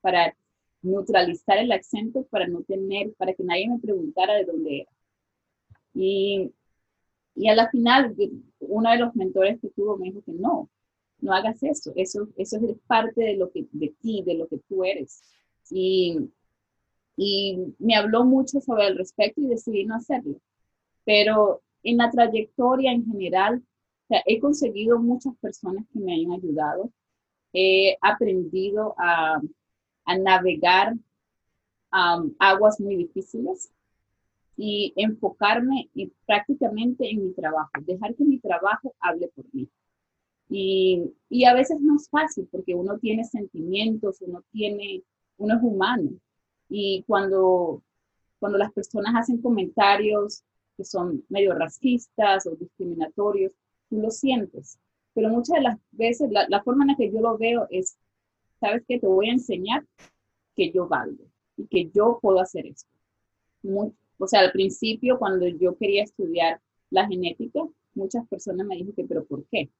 para 0.00 0.34
neutralizar 0.82 1.58
el 1.58 1.72
acento, 1.72 2.24
para 2.24 2.46
no 2.46 2.62
tener, 2.62 3.12
para 3.14 3.32
que 3.34 3.44
nadie 3.44 3.68
me 3.68 3.78
preguntara 3.78 4.34
de 4.34 4.44
dónde 4.44 4.80
era. 4.82 4.90
Y, 5.94 6.52
y 7.34 7.48
a 7.48 7.54
la 7.54 7.70
final, 7.70 8.14
uno 8.60 8.90
de 8.90 8.98
los 8.98 9.14
mentores 9.16 9.60
que 9.60 9.68
tuvo 9.70 9.96
me 9.96 10.06
dijo 10.06 10.22
que 10.22 10.32
no, 10.32 10.68
no 11.20 11.32
hagas 11.32 11.62
eso. 11.62 11.92
Eso, 11.96 12.28
eso 12.36 12.56
es 12.56 12.78
parte 12.86 13.22
de 13.22 13.36
lo 13.36 13.50
que, 13.50 13.66
de 13.72 13.94
ti, 14.00 14.22
de 14.24 14.34
lo 14.34 14.48
que 14.48 14.58
tú 14.68 14.84
eres. 14.84 15.22
Y, 15.70 16.30
y 17.20 17.74
me 17.80 17.96
habló 17.96 18.24
mucho 18.24 18.60
sobre 18.60 18.86
el 18.86 18.96
respecto 18.96 19.40
y 19.40 19.48
decidí 19.48 19.84
no 19.84 19.96
hacerlo. 19.96 20.40
Pero 21.04 21.62
en 21.82 21.96
la 21.96 22.10
trayectoria 22.10 22.92
en 22.92 23.04
general, 23.04 23.60
he 24.08 24.38
conseguido 24.38 25.00
muchas 25.00 25.34
personas 25.38 25.84
que 25.92 25.98
me 25.98 26.14
han 26.14 26.30
ayudado. 26.30 26.92
He 27.52 27.96
aprendido 28.00 28.94
a, 28.98 29.40
navegar 30.20 30.94
aguas 31.90 32.80
muy 32.80 32.96
difíciles 32.96 33.70
y 34.56 34.92
enfocarme 34.96 35.90
prácticamente 36.24 37.10
en 37.10 37.24
mi 37.24 37.32
trabajo, 37.32 37.70
dejar 37.80 38.14
que 38.14 38.24
mi 38.24 38.38
trabajo 38.38 38.94
hable 39.00 39.28
por 39.34 39.44
mí. 39.52 39.68
Y, 40.48 41.12
y, 41.28 41.44
a 41.44 41.52
veces 41.52 41.80
no 41.80 41.96
es 41.96 42.08
fácil 42.08 42.48
porque 42.50 42.74
uno 42.74 42.96
tiene 42.98 43.24
sentimientos, 43.24 44.22
uno 44.22 44.42
tiene, 44.52 45.02
uno 45.36 45.56
es 45.56 45.62
humano. 45.62 46.10
Y 46.68 47.04
cuando, 47.06 47.82
cuando 48.38 48.58
las 48.58 48.72
personas 48.72 49.14
hacen 49.16 49.40
comentarios 49.40 50.42
que 50.76 50.84
son 50.84 51.24
medio 51.28 51.54
racistas 51.54 52.46
o 52.46 52.54
discriminatorios, 52.54 53.52
tú 53.88 54.00
lo 54.00 54.10
sientes. 54.10 54.78
Pero 55.14 55.30
muchas 55.30 55.56
de 55.56 55.62
las 55.62 55.78
veces 55.90 56.30
la, 56.30 56.62
forma 56.62 56.84
en 56.84 56.88
la 56.88 56.96
que 56.96 57.10
yo 57.10 57.20
lo 57.20 57.36
veo 57.36 57.66
es, 57.70 57.98
¿sabes 58.60 58.84
qué? 58.86 59.00
Te 59.00 59.06
voy 59.06 59.28
a 59.28 59.32
enseñar 59.32 59.84
que 60.54 60.70
yo 60.70 60.86
valgo 60.86 61.24
y 61.56 61.66
que 61.66 61.90
yo 61.90 62.18
puedo 62.22 62.40
hacer 62.40 62.66
esto. 62.66 62.90
o 63.64 64.26
sea, 64.26 64.40
al 64.40 64.52
principio, 64.52 65.18
cuando 65.18 65.48
yo 65.48 65.76
quería 65.76 66.04
estudiar 66.04 66.60
la 66.90 67.06
genética, 67.08 67.60
muchas 67.94 68.26
personas 68.28 68.66
me 68.66 68.76
dijeron 68.76 68.94
que, 68.94 69.04
pero 69.04 69.24
¿por 69.24 69.44
qué? 69.46 69.70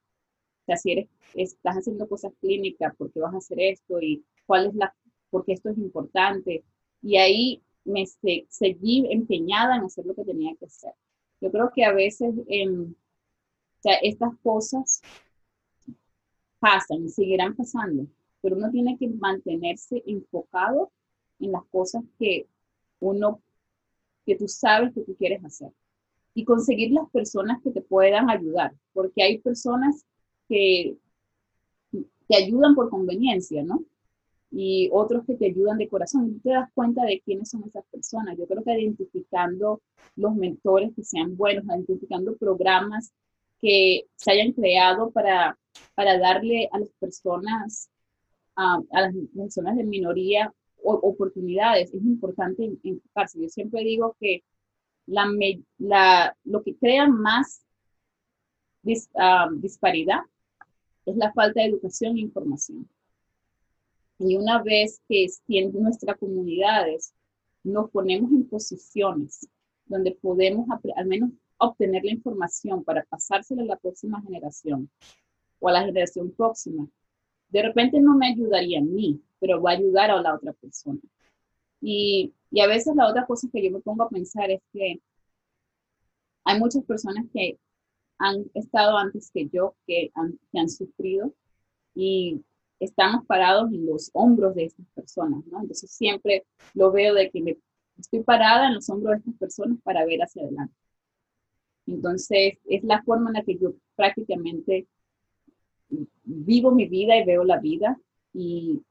sea, 0.69 0.77
si 0.77 0.93
eres, 0.93 1.09
estás 1.35 1.77
haciendo 1.77 2.09
cosas 2.09 2.33
clínicas, 2.41 2.95
¿por 2.97 3.11
qué 3.11 3.21
vas 3.21 3.35
a 3.35 3.39
hacer 3.39 3.59
esto? 3.61 4.01
¿Y 4.01 4.25
cuál 4.47 4.67
es 4.67 4.75
la, 4.75 4.95
por 5.31 5.45
qué 5.45 5.53
esto 5.55 5.71
es 5.71 5.79
importante? 5.79 6.65
Y 7.03 7.17
ahí 7.17 7.63
me 7.85 8.05
seguí 8.49 9.07
empeñada 9.11 9.77
en 9.77 9.85
hacer 9.85 10.05
lo 10.05 10.15
que 10.15 10.25
tenía 10.25 10.55
que 10.57 10.67
hacer. 10.67 10.93
Yo 11.41 11.51
creo 11.51 11.71
que 11.75 11.85
a 11.85 11.93
veces 11.93 12.35
sea, 13.81 13.95
estas 14.03 14.37
cosas 14.43 15.01
pasan 16.59 17.05
y 17.05 17.09
seguirán 17.09 17.55
pasando, 17.55 18.07
pero 18.41 18.57
uno 18.57 18.71
tiene 18.71 18.97
que 18.99 19.09
mantenerse 19.09 20.03
enfocado 20.07 20.91
en 21.39 21.53
las 21.53 21.65
cosas 21.67 22.03
que 22.19 22.47
uno, 23.01 23.41
que 24.27 24.37
tú 24.37 24.49
sabes 24.49 24.93
que 24.93 25.03
tú 25.03 25.15
quieres 25.17 25.45
hacer 25.45 25.71
y 26.35 26.45
conseguir 26.45 26.93
las 26.93 27.09
personas 27.11 27.63
que 27.63 27.71
te 27.71 27.81
puedan 27.81 28.29
ayudar, 28.31 28.73
porque 28.93 29.23
hay 29.23 29.39
personas 29.39 30.05
que 30.49 30.97
te 32.29 32.37
ayudan 32.37 32.75
por 32.75 32.91
conveniencia, 32.91 33.63
¿no? 33.63 33.85
Y 34.51 34.89
otros 34.93 35.25
que 35.27 35.35
te 35.35 35.47
ayudan 35.47 35.79
de 35.79 35.89
corazón. 35.89 36.35
Y 36.37 36.41
te 36.41 36.51
das 36.51 36.71
cuenta 36.75 37.05
de 37.05 37.21
quiénes 37.21 37.51
son 37.51 37.65
esas 37.65 37.85
personas. 37.91 38.37
Yo 38.39 38.47
creo 38.47 38.65
que 38.65 38.81
identificando 38.81 39.83
los 40.17 40.35
mentores 40.35 40.93
que 40.95 41.05
sean 41.05 41.37
buenos, 41.37 41.65
identificando 41.65 42.37
programas 42.37 43.13
que 43.61 44.07
se 44.17 44.33
hayan 44.33 44.53
creado 44.53 45.11
para, 45.11 45.59
para 45.95 46.19
darle 46.19 46.69
a 46.73 46.79
las 46.79 46.91
personas, 47.01 47.91
a 48.57 48.81
las 48.93 49.15
personas 49.37 49.77
de 49.77 49.85
minoría 49.85 50.53
oportunidades, 50.83 51.93
es 51.93 52.03
importante 52.03 52.71
enfocarse. 52.83 53.41
Yo 53.41 53.49
siempre 53.49 53.83
digo 53.83 54.17
que 54.21 54.45
la, 55.07 56.37
lo 56.45 56.63
que 56.63 56.77
crea 56.77 57.09
más 57.09 57.65
disparidad 58.83 60.21
es 61.05 61.17
la 61.17 61.33
falta 61.33 61.61
de 61.61 61.69
educación 61.69 62.17
e 62.17 62.21
información. 62.21 62.89
Y 64.19 64.37
una 64.37 64.63
vez 64.63 65.01
que 65.09 65.27
en 65.49 65.73
nuestras 65.73 66.19
comunidades 66.19 67.15
nos 67.63 67.91
ponemos 67.91 68.31
en 68.33 68.49
posiciones 68.49 69.49
donde 69.87 70.13
podemos 70.13 70.67
al 70.97 71.07
menos 71.07 71.31
obtener 71.59 72.05
la 72.05 72.13
información 72.13 72.85
para 72.85 73.05
pasársela 73.05 73.63
a 73.63 73.67
la 73.67 73.77
próxima 73.77 74.23
generación 74.23 74.91
o 75.61 75.69
a 75.69 75.73
la 75.73 75.81
generación 75.81 76.31
próxima, 76.33 76.89
de 77.49 77.63
repente 77.63 78.01
no 78.01 78.17
me 78.17 78.29
ayudaría 78.29 78.79
a 78.79 78.83
mí, 78.83 79.21
pero 79.41 79.61
va 79.61 79.73
a 79.73 79.75
ayudar 79.75 80.11
a 80.11 80.21
la 80.21 80.35
otra 80.35 80.53
persona. 80.53 81.01
Y, 81.81 82.33
y, 82.51 82.61
a 82.61 82.67
veces 82.67 82.95
la 82.97 83.09
otra 83.09 83.27
cosa 83.27 83.49
que 83.53 83.63
yo 83.63 83.71
me 83.71 83.81
pongo 83.81 84.03
a 84.03 84.09
pensar 84.09 84.51
es 84.51 84.61
que 84.73 85.01
hay 86.45 86.59
muchas 86.59 86.85
personas 86.85 87.25
que 87.33 87.59
han 88.19 88.45
estado 88.55 88.97
antes 88.97 89.31
que 89.33 89.49
yo, 89.49 89.75
que 89.87 90.11
han, 90.15 90.39
que 90.51 90.59
han 90.59 90.69
sufrido 90.69 91.33
y 91.95 92.43
estamos 92.81 93.27
parados 93.27 93.73
en 93.73 93.87
los 93.87 94.11
hombros 94.13 94.55
de 94.55 94.67
estas 94.67 94.87
personas, 94.95 95.45
¿no? 95.47 95.61
Entonces 95.61 95.91
siempre 95.91 96.45
lo 96.75 96.93
veo 96.93 97.15
de 97.15 97.31
que 97.31 97.43
me 97.43 97.59
estoy 97.99 98.23
parada 98.23 98.69
en 98.69 98.75
los 98.75 98.89
hombros 98.91 99.13
de 99.13 99.19
estas 99.19 99.35
personas 99.35 99.79
para 99.83 100.05
ver 100.05 100.21
hacia 100.21 100.43
adelante. 100.43 100.75
Entonces 101.87 102.59
es 102.67 102.85
la 102.85 103.03
forma 103.03 103.31
en 103.31 103.35
la 103.35 103.43
que 103.43 103.57
yo 103.57 103.75
prácticamente 103.97 104.87
vivo 106.25 106.71
mi 106.71 106.87
vida 106.87 107.17
y 107.17 107.25
veo 107.25 107.45
la 107.45 107.59
vida 107.59 107.99
y, 108.33 108.83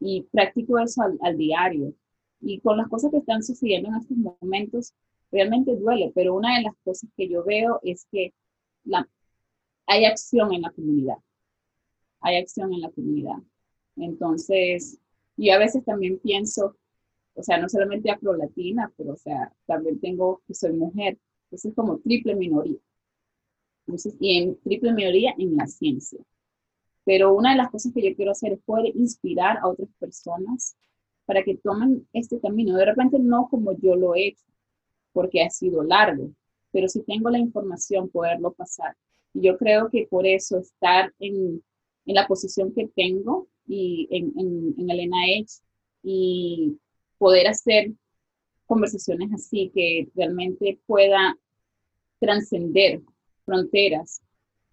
y 0.00 0.22
practico 0.32 0.78
eso 0.78 1.02
al, 1.20 1.36
diario. 1.36 1.94
Y 2.40 2.60
con 2.60 2.76
las 2.76 2.88
cosas 2.88 3.10
que 3.10 3.18
están 3.18 3.42
sucediendo 3.42 3.90
en 3.90 3.96
estos 3.96 4.16
momentos, 4.16 4.94
realmente 5.30 5.76
duele, 5.76 6.10
pero 6.14 6.34
una 6.34 6.56
de 6.56 6.64
las 6.64 6.74
cosas 6.82 7.10
que 7.16 7.28
yo 7.28 7.44
veo 7.44 7.80
es 7.82 8.06
que 8.10 8.32
la, 8.84 9.08
hay 9.86 10.06
acción 10.06 10.52
en 10.52 10.62
la 10.62 10.70
comunidad. 10.70 11.16
Hay 12.20 12.36
acción 12.36 12.72
en 12.72 12.80
la 12.80 12.90
comunidad. 12.90 13.38
Entonces, 13.96 14.98
yo 15.36 15.54
a 15.54 15.58
veces 15.58 15.84
también 15.84 16.18
pienso, 16.18 16.76
o 17.34 17.42
sea, 17.42 17.58
no 17.58 17.68
solamente 17.68 18.10
afro-latina, 18.10 18.92
pero 18.96 19.12
o 19.12 19.16
sea, 19.16 19.52
también 19.66 20.00
tengo 20.00 20.42
que 20.46 20.54
soy 20.54 20.72
mujer. 20.72 21.18
Entonces, 21.44 21.70
es 21.70 21.76
como 21.76 21.98
triple 21.98 22.34
minoría. 22.34 22.78
Entonces, 23.86 24.14
y 24.20 24.38
en 24.38 24.60
triple 24.60 24.92
minoría 24.92 25.34
en 25.38 25.56
la 25.56 25.66
ciencia. 25.66 26.20
Pero 27.04 27.34
una 27.34 27.52
de 27.52 27.56
las 27.56 27.70
cosas 27.70 27.92
que 27.92 28.08
yo 28.08 28.14
quiero 28.14 28.32
hacer 28.32 28.52
es 28.52 28.60
poder 28.60 28.94
inspirar 28.94 29.58
a 29.58 29.68
otras 29.68 29.88
personas 29.98 30.76
para 31.24 31.42
que 31.42 31.56
tomen 31.56 32.06
este 32.12 32.40
camino. 32.40 32.76
De 32.76 32.84
repente 32.84 33.18
no 33.18 33.48
como 33.48 33.72
yo 33.78 33.96
lo 33.96 34.14
he 34.14 34.28
hecho, 34.28 34.44
porque 35.12 35.42
ha 35.42 35.50
sido 35.50 35.82
largo, 35.82 36.30
pero 36.72 36.88
si 36.88 37.02
tengo 37.02 37.30
la 37.30 37.38
información, 37.38 38.08
poderlo 38.08 38.52
pasar. 38.52 38.96
Y 39.32 39.42
yo 39.42 39.56
creo 39.56 39.90
que 39.90 40.06
por 40.08 40.26
eso 40.26 40.58
estar 40.58 41.12
en, 41.18 41.62
en 42.06 42.14
la 42.14 42.26
posición 42.26 42.72
que 42.74 42.88
tengo 42.94 43.48
y 43.66 44.08
en, 44.10 44.32
en, 44.38 44.74
en 44.78 44.90
el 44.90 45.10
NIH 45.10 45.62
y 46.02 46.78
poder 47.18 47.48
hacer 47.48 47.92
conversaciones 48.66 49.32
así 49.32 49.70
que 49.74 50.08
realmente 50.14 50.78
pueda 50.86 51.36
trascender 52.20 53.00
fronteras 53.44 54.22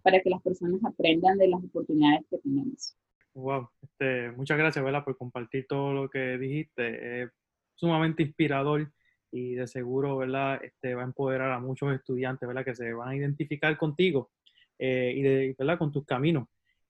para 0.04 0.22
que 0.22 0.30
las 0.30 0.42
personas 0.42 0.80
aprendan 0.86 1.38
de 1.38 1.48
las 1.48 1.64
oportunidades 1.64 2.26
que 2.30 2.38
tenemos. 2.38 2.96
Wow, 3.34 3.70
este, 3.82 4.32
muchas 4.32 4.58
gracias, 4.58 4.84
Vela, 4.84 5.04
por 5.04 5.18
compartir 5.18 5.68
todo 5.68 5.94
lo 5.94 6.10
que 6.10 6.38
dijiste. 6.38 7.24
Es 7.24 7.30
sumamente 7.76 8.24
inspirador 8.24 8.92
y 9.32 9.56
de 9.56 9.68
seguro, 9.68 10.18
¿verdad? 10.18 10.64
Este, 10.64 10.96
va 10.96 11.02
a 11.02 11.06
empoderar 11.06 11.52
a 11.52 11.60
muchos 11.60 11.94
estudiantes, 11.94 12.48
¿verdad? 12.48 12.66
Que 12.66 12.76
se 12.76 12.94
van 12.94 13.10
a 13.10 13.16
identificar 13.16 13.78
contigo 13.78 14.32
eh, 14.80 15.14
y, 15.16 15.22
de, 15.22 15.56
¿verdad? 15.58 15.78
Con 15.78 15.92
tus 15.92 16.06
caminos. 16.06 16.48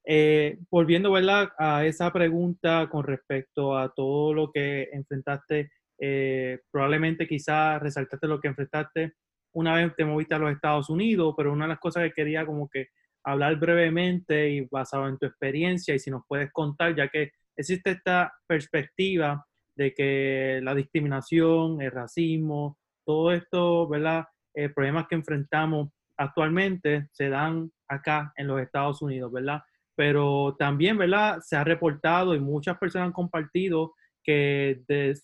Eh, 0.10 0.58
volviendo. 0.72 1.14
A 1.60 1.86
esa 1.86 2.14
pregunta 2.14 2.88
con 2.90 3.04
respecto 3.04 3.78
a 3.78 3.94
todo 3.94 4.34
lo 4.34 4.52
que 4.52 4.90
enfrentaste, 4.94 5.72
eh, 6.00 6.60
probablemente 6.72 7.28
quizás 7.28 7.82
resaltaste 7.82 8.28
lo 8.28 8.40
que 8.40 8.48
enfrentaste 8.48 9.14
una 9.58 9.74
vez 9.76 9.96
te 9.96 10.06
moviste 10.06 10.36
a 10.36 10.40
los 10.40 10.52
Estados 10.52 10.90
Unidos, 10.90 11.34
pero 11.36 11.52
una 11.52 11.66
de 11.66 11.70
las 11.70 11.80
cosas 11.80 12.04
que 12.04 12.14
quería 12.14 12.46
como 12.46 12.70
que 12.70 12.90
hablar 13.24 13.56
brevemente 13.58 14.52
y 14.52 14.62
basado 14.70 15.08
en 15.08 15.18
tu 15.18 15.26
experiencia 15.26 15.96
y 15.96 16.00
si 16.00 16.12
nos 16.12 16.22
puedes 16.28 16.52
contar, 16.52 16.96
ya 16.96 17.08
que 17.08 17.32
existe 17.56 17.92
esta 17.92 18.32
perspectiva 18.46 19.44
de 19.76 19.94
que 19.96 20.60
la 20.64 20.76
discriminación, 20.76 21.82
el 21.82 21.92
racismo, 21.92 22.78
todo 23.04 23.34
esto, 23.34 23.88
¿verdad? 23.88 24.26
Eh, 24.54 24.70
problemas 24.70 25.08
que 25.08 25.16
enfrentamos 25.16 25.90
actualmente 26.18 27.08
se 27.12 27.30
dan 27.30 27.72
acá 27.88 28.32
en 28.36 28.48
los 28.48 28.62
Estados 28.62 29.02
Unidos, 29.02 29.32
¿verdad? 29.32 29.62
Pero 29.98 30.56
también, 30.58 30.96
¿verdad? 30.98 31.40
Se 31.42 31.56
ha 31.56 31.64
reportado 31.64 32.36
y 32.36 32.40
muchas 32.40 32.78
personas 32.78 33.08
han 33.08 33.14
compartido 33.14 33.96
que 34.24 34.82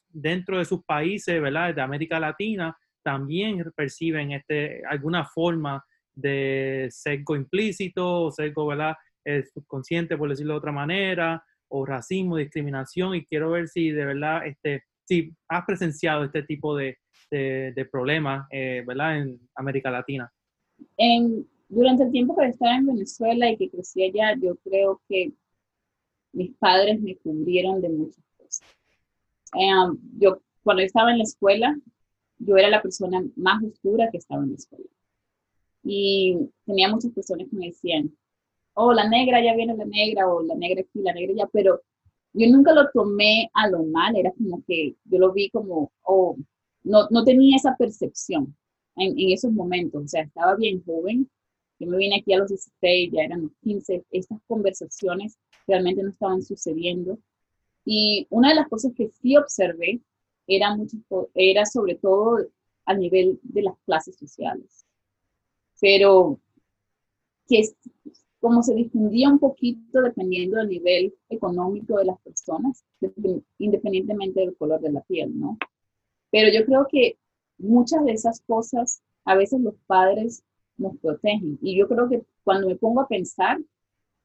dentro 0.09 0.57
de 0.57 0.65
sus 0.65 0.83
países, 0.83 1.39
¿verdad? 1.39 1.75
De 1.75 1.81
América 1.81 2.19
Latina, 2.19 2.75
también 3.03 3.63
perciben 3.75 4.31
este, 4.31 4.81
alguna 4.89 5.25
forma 5.25 5.85
de 6.15 6.87
sesgo 6.89 7.35
implícito 7.35 8.23
o 8.23 8.31
sesgo 8.31 8.65
¿verdad? 8.65 8.95
subconsciente, 9.53 10.17
por 10.17 10.29
decirlo 10.29 10.53
de 10.53 10.57
otra 10.57 10.71
manera, 10.71 11.43
o 11.67 11.85
racismo, 11.85 12.37
discriminación, 12.37 13.15
y 13.15 13.25
quiero 13.25 13.51
ver 13.51 13.67
si 13.67 13.91
de 13.91 14.05
verdad 14.05 14.45
este, 14.45 14.83
si 15.05 15.33
has 15.49 15.65
presenciado 15.65 16.23
este 16.23 16.43
tipo 16.43 16.75
de, 16.75 16.97
problemas 17.91 18.47
eh, 18.51 18.83
¿verdad? 18.87 19.19
en 19.19 19.39
América 19.55 19.91
Latina. 19.91 20.31
Durante 21.69 22.03
el 22.03 22.11
tiempo 22.11 22.35
que 22.35 22.47
estaba 22.47 22.75
en 22.75 22.87
Venezuela 22.87 23.49
y 23.49 23.57
que 23.57 23.69
crecí 23.69 24.03
allá, 24.03 24.35
yo 24.39 24.55
creo 24.57 25.01
que 25.07 25.33
mis 26.31 26.55
padres 26.57 27.01
me 27.01 27.15
cubrieron 27.17 27.81
de 27.81 27.89
muchas 27.89 28.23
cosas. 28.37 28.61
Eh, 29.55 29.97
yo, 30.19 30.39
cuando 30.63 30.83
estaba 30.83 31.11
en 31.11 31.19
la 31.19 31.23
escuela, 31.23 31.77
yo 32.39 32.57
era 32.57 32.69
la 32.69 32.81
persona 32.81 33.23
más 33.35 33.63
oscura 33.63 34.09
que 34.11 34.17
estaba 34.17 34.43
en 34.43 34.49
la 34.49 34.55
escuela. 34.55 34.89
Y 35.83 36.37
tenía 36.65 36.89
muchas 36.89 37.11
personas 37.11 37.47
que 37.49 37.55
me 37.55 37.67
decían, 37.67 38.15
oh, 38.73 38.93
la 38.93 39.07
negra, 39.07 39.43
ya 39.43 39.55
viene 39.55 39.75
la 39.75 39.85
negra, 39.85 40.27
o 40.27 40.41
la 40.43 40.55
negra 40.55 40.81
aquí, 40.81 41.01
la 41.01 41.13
negra 41.13 41.33
ya, 41.35 41.47
pero 41.51 41.81
yo 42.33 42.49
nunca 42.49 42.73
lo 42.73 42.89
tomé 42.91 43.49
a 43.53 43.69
lo 43.69 43.83
mal, 43.83 44.15
era 44.15 44.31
como 44.31 44.63
que 44.65 44.95
yo 45.05 45.19
lo 45.19 45.33
vi 45.33 45.49
como, 45.49 45.91
oh, 46.03 46.35
no, 46.83 47.07
no 47.11 47.23
tenía 47.23 47.55
esa 47.55 47.75
percepción 47.77 48.55
en, 48.95 49.19
en 49.19 49.31
esos 49.31 49.51
momentos, 49.51 50.03
o 50.03 50.07
sea, 50.07 50.23
estaba 50.23 50.55
bien 50.55 50.83
joven, 50.83 51.29
yo 51.83 51.91
me 51.91 51.97
vine 51.97 52.17
aquí 52.17 52.33
a 52.33 52.39
los 52.39 52.49
16, 52.49 53.11
ya 53.11 53.23
eran 53.23 53.43
los 53.43 53.51
15, 53.61 54.05
estas 54.11 54.39
conversaciones 54.47 55.37
realmente 55.67 56.03
no 56.03 56.09
estaban 56.09 56.41
sucediendo. 56.41 57.19
Y 57.85 58.27
una 58.29 58.49
de 58.49 58.55
las 58.55 58.69
cosas 58.69 58.93
que 58.95 59.09
sí 59.09 59.35
observé 59.37 60.01
era, 60.47 60.75
mucho, 60.75 60.97
era 61.33 61.65
sobre 61.65 61.95
todo 61.95 62.39
a 62.85 62.93
nivel 62.93 63.39
de 63.43 63.63
las 63.63 63.75
clases 63.85 64.17
sociales 64.17 64.83
pero 65.83 66.39
que 67.45 67.61
como 68.39 68.63
se 68.63 68.73
difundía 68.73 69.27
un 69.27 69.37
poquito 69.37 70.01
dependiendo 70.01 70.55
del 70.55 70.69
nivel 70.69 71.13
económico 71.27 71.97
de 71.97 72.05
las 72.05 72.21
personas, 72.21 72.85
independientemente 73.57 74.39
del 74.39 74.55
color 74.55 74.79
de 74.79 74.93
la 74.93 75.01
piel, 75.01 75.37
¿no? 75.37 75.57
Pero 76.31 76.57
yo 76.57 76.65
creo 76.65 76.87
que 76.89 77.17
muchas 77.57 78.05
de 78.05 78.13
esas 78.13 78.39
cosas 78.47 79.01
a 79.25 79.35
veces 79.35 79.59
los 79.59 79.75
padres 79.85 80.45
nos 80.77 80.97
protegen. 80.97 81.59
Y 81.61 81.77
yo 81.77 81.87
creo 81.87 82.09
que 82.09 82.23
cuando 82.43 82.67
me 82.67 82.75
pongo 82.75 83.01
a 83.01 83.07
pensar, 83.07 83.59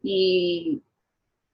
Y 0.03 0.83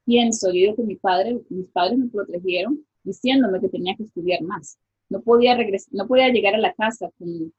pienso, 0.04 0.48
yo 0.48 0.54
digo 0.54 0.76
que 0.76 0.82
mi 0.84 0.96
padre, 0.96 1.40
mis 1.50 1.66
padres 1.68 1.98
me 1.98 2.08
protegieron 2.08 2.84
diciéndome 3.04 3.60
que 3.60 3.68
tenía 3.68 3.96
que 3.96 4.04
estudiar 4.04 4.42
más. 4.42 4.78
No 5.08 5.22
podía, 5.22 5.56
regresar, 5.56 5.94
no 5.94 6.06
podía 6.06 6.28
llegar 6.30 6.54
a 6.54 6.58
la 6.58 6.74
casa 6.74 7.10
con, 7.18 7.52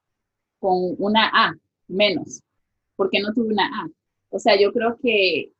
con 0.59 0.95
una 0.99 1.29
A 1.33 1.55
menos, 1.87 2.41
porque 2.95 3.19
no 3.21 3.33
tuve 3.33 3.53
una 3.53 3.65
A. 3.83 3.89
O 4.29 4.39
sea, 4.39 4.59
yo 4.59 4.71
creo 4.73 4.97
que 5.01 5.51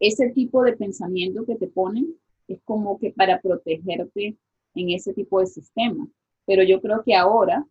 ese 0.00 0.30
tipo 0.30 0.62
de 0.62 0.76
pensamiento 0.76 1.44
que 1.46 1.56
te 1.56 1.68
ponen 1.68 2.14
es 2.48 2.60
como 2.64 2.98
que 2.98 3.10
para 3.12 3.40
protegerte 3.40 4.36
en 4.74 4.90
ese 4.90 5.14
tipo 5.14 5.40
de 5.40 5.46
sistema. 5.46 6.08
Pero 6.46 6.62
yo 6.62 6.80
creo 6.80 7.02
que 7.04 7.14
ahora, 7.14 7.66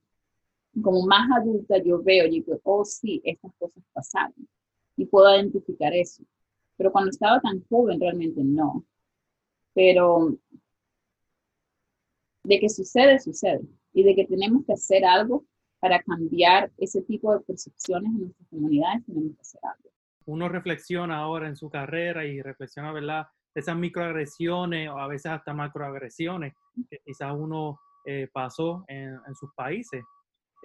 como 0.82 1.06
más 1.06 1.30
adulta, 1.32 1.78
yo 1.84 2.02
veo 2.04 2.26
y 2.28 2.42
digo, 2.42 2.60
oh 2.64 2.84
sí, 2.84 3.22
estas 3.24 3.52
cosas 3.58 3.84
pasaron. 3.94 4.48
Y 4.98 5.06
puedo 5.06 5.34
identificar 5.36 5.94
eso. 5.94 6.24
Pero 6.78 6.92
cuando 6.92 7.10
estaba 7.10 7.40
tan 7.40 7.64
joven, 7.68 8.00
realmente 8.00 8.42
no. 8.44 8.86
Pero 9.74 10.38
de 12.44 12.60
que 12.60 12.70
sucede, 12.70 13.20
sucede. 13.20 13.62
Y 13.94 14.04
de 14.04 14.16
que 14.16 14.26
tenemos 14.26 14.66
que 14.66 14.74
hacer 14.74 15.06
algo 15.06 15.46
para 15.80 16.02
cambiar 16.02 16.72
ese 16.78 17.02
tipo 17.02 17.34
de 17.34 17.42
percepciones 17.42 18.12
en 18.12 18.20
nuestras 18.22 18.48
comunidades, 18.50 19.06
tenemos 19.06 19.36
que 19.36 19.42
hacer 19.42 19.62
algo. 19.64 19.90
Uno 20.26 20.50
reflexiona 20.50 21.18
ahora 21.18 21.48
en 21.48 21.56
su 21.56 21.70
carrera 21.70 22.26
y 22.26 22.42
reflexiona, 22.42 22.92
¿verdad? 22.92 23.28
Esas 23.54 23.78
microagresiones 23.78 24.90
o 24.90 24.98
a 24.98 25.08
veces 25.08 25.32
hasta 25.32 25.54
macroagresiones 25.54 26.54
que 26.90 27.00
quizás 27.06 27.34
uno 27.38 27.80
eh, 28.06 28.28
pasó 28.32 28.84
en, 28.88 29.18
sus 29.36 29.54
países. 29.56 30.04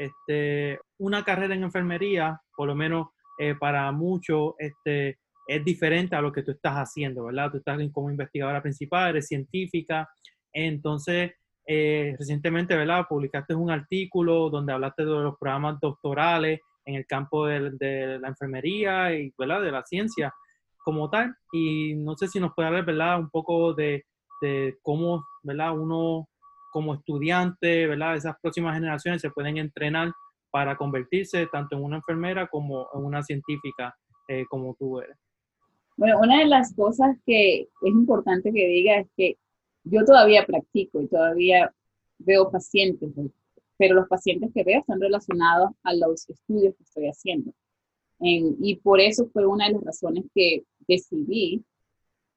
Este, 0.00 0.80
una 0.98 1.22
carrera 1.22 1.54
en 1.54 1.62
enfermería, 1.62 2.40
por 2.56 2.68
lo 2.68 2.74
menos 2.74 3.08
eh, 3.38 3.54
para 3.54 3.92
muchos, 3.92 4.54
este, 4.58 5.18
es 5.46 5.62
diferente 5.62 6.16
a 6.16 6.22
lo 6.22 6.32
que 6.32 6.42
tú 6.42 6.52
estás 6.52 6.76
haciendo, 6.76 7.24
¿verdad? 7.24 7.50
Tú 7.50 7.58
estás 7.58 7.78
como 7.92 8.10
investigadora 8.10 8.62
principal, 8.62 9.10
eres 9.10 9.26
científica, 9.26 10.08
entonces 10.54 11.32
eh, 11.66 12.16
recientemente, 12.18 12.74
¿verdad? 12.74 13.04
Publicaste 13.10 13.54
un 13.54 13.70
artículo 13.70 14.48
donde 14.48 14.72
hablaste 14.72 15.04
de 15.04 15.10
los 15.10 15.36
programas 15.38 15.78
doctorales 15.80 16.60
en 16.86 16.94
el 16.94 17.06
campo 17.06 17.44
de, 17.44 18.18
la 18.18 18.28
enfermería 18.28 19.14
y, 19.14 19.34
¿verdad? 19.36 19.60
De 19.60 19.70
la 19.70 19.84
ciencia 19.84 20.32
como 20.78 21.10
tal. 21.10 21.34
Y 21.52 21.94
no 21.94 22.16
sé 22.16 22.26
si 22.26 22.40
nos 22.40 22.54
puede 22.54 22.68
hablar, 22.68 22.86
¿verdad? 22.86 23.20
Un 23.20 23.28
poco 23.28 23.74
de, 23.74 24.06
de 24.40 24.78
cómo, 24.82 25.26
¿verdad? 25.42 25.78
Uno 25.78 26.26
como 26.70 26.94
estudiante, 26.94 27.86
¿verdad? 27.86 28.16
Esas 28.16 28.36
próximas 28.40 28.74
generaciones 28.74 29.20
se 29.20 29.30
pueden 29.30 29.58
entrenar 29.58 30.12
para 30.50 30.76
convertirse 30.76 31.46
tanto 31.46 31.76
en 31.76 31.84
una 31.84 31.96
enfermera 31.96 32.48
como 32.48 32.88
en 32.94 33.04
una 33.04 33.22
científica 33.22 33.94
eh, 34.28 34.44
como 34.48 34.74
tú 34.78 35.00
eres. 35.00 35.16
Bueno, 35.96 36.18
una 36.20 36.38
de 36.38 36.46
las 36.46 36.74
cosas 36.74 37.16
que 37.26 37.62
es 37.62 37.68
importante 37.82 38.52
que 38.52 38.66
diga 38.66 39.00
es 39.00 39.08
que 39.16 39.36
yo 39.84 40.04
todavía 40.04 40.46
practico 40.46 41.00
y 41.00 41.08
todavía 41.08 41.72
veo 42.18 42.50
pacientes, 42.50 43.10
pero 43.76 43.94
los 43.94 44.08
pacientes 44.08 44.50
que 44.54 44.64
veo 44.64 44.80
están 44.80 45.00
relacionados 45.00 45.70
a 45.82 45.94
los 45.94 46.28
estudios 46.28 46.74
que 46.76 46.82
estoy 46.82 47.06
haciendo. 47.06 47.52
y 48.18 48.76
por 48.82 49.00
eso 49.00 49.28
fue 49.32 49.46
una 49.46 49.66
de 49.66 49.72
las 49.72 49.84
razones 49.84 50.24
que 50.34 50.64
decidí 50.86 51.64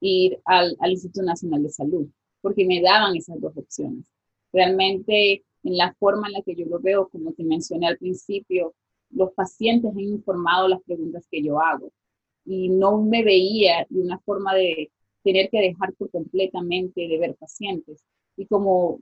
ir 0.00 0.40
al, 0.44 0.76
al 0.80 0.90
Instituto 0.92 1.24
Nacional 1.24 1.62
de 1.62 1.68
Salud, 1.70 2.08
porque 2.40 2.66
me 2.66 2.80
daban 2.80 3.16
esas 3.16 3.40
dos 3.40 3.56
opciones. 3.56 4.13
Realmente, 4.54 5.44
en 5.64 5.76
la 5.76 5.92
forma 5.94 6.28
en 6.28 6.34
la 6.34 6.42
que 6.42 6.54
yo 6.54 6.64
lo 6.66 6.78
veo, 6.78 7.08
como 7.08 7.32
te 7.32 7.42
mencioné 7.42 7.88
al 7.88 7.98
principio, 7.98 8.72
los 9.10 9.32
pacientes 9.32 9.90
han 9.90 9.98
informado 9.98 10.68
las 10.68 10.80
preguntas 10.82 11.26
que 11.28 11.42
yo 11.42 11.60
hago 11.60 11.90
y 12.44 12.68
no 12.68 13.02
me 13.02 13.24
veía 13.24 13.84
de 13.90 14.00
una 14.00 14.20
forma 14.20 14.54
de 14.54 14.92
tener 15.24 15.50
que 15.50 15.60
dejar 15.60 15.92
por 15.94 16.08
completamente 16.10 17.08
de 17.08 17.18
ver 17.18 17.34
pacientes. 17.34 18.04
Y 18.36 18.46
como, 18.46 19.00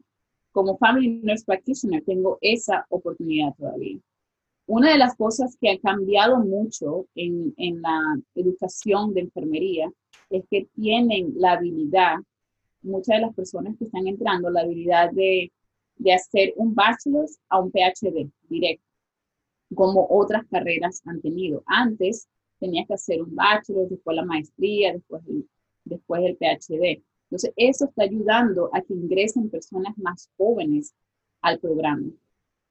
como 0.52 0.78
Family 0.78 1.20
Nurse 1.22 1.44
Practitioner 1.44 2.02
tengo 2.02 2.38
esa 2.40 2.86
oportunidad 2.88 3.54
todavía. 3.54 3.98
Una 4.66 4.92
de 4.92 4.98
las 4.98 5.16
cosas 5.16 5.54
que 5.60 5.68
ha 5.68 5.78
cambiado 5.80 6.38
mucho 6.38 7.06
en, 7.14 7.52
en 7.58 7.82
la 7.82 8.00
educación 8.36 9.12
de 9.12 9.20
enfermería 9.22 9.92
es 10.30 10.44
que 10.50 10.66
tienen 10.74 11.34
la 11.36 11.52
habilidad, 11.52 12.16
muchas 12.83 13.16
de 13.16 13.23
las 13.23 13.35
personas 13.35 13.77
que 13.79 13.85
están 13.85 14.07
entrando, 14.07 14.51
la 14.51 14.62
habilidad 14.62 15.11
de, 15.12 15.53
de 15.97 16.12
hacer 16.12 16.53
un 16.57 16.75
bachelor's 16.75 17.38
a 17.49 17.61
un 17.61 17.71
PhD 17.71 18.31
directo, 18.49 18.87
como 19.75 20.07
otras 20.11 20.45
carreras 20.51 21.03
han 21.07 21.21
tenido. 21.21 21.62
Antes 21.66 22.29
tenías 22.59 22.87
que 22.87 22.95
hacer 22.95 23.23
un 23.23 23.35
bachelor, 23.35 23.88
después 23.88 24.16
la 24.16 24.25
maestría, 24.25 24.92
después 24.92 25.23
el, 25.27 25.49
después 25.85 26.23
el 26.25 26.37
PhD. 26.37 27.03
Entonces, 27.25 27.53
eso 27.57 27.87
está 27.87 28.05
ayudando 28.05 28.71
a 28.73 28.83
que 28.83 28.95
ingresen 28.95 29.51
personas 29.51 29.97
más 29.97 30.31
jóvenes 30.37 30.95
al 31.40 31.59
programa. 31.59 32.11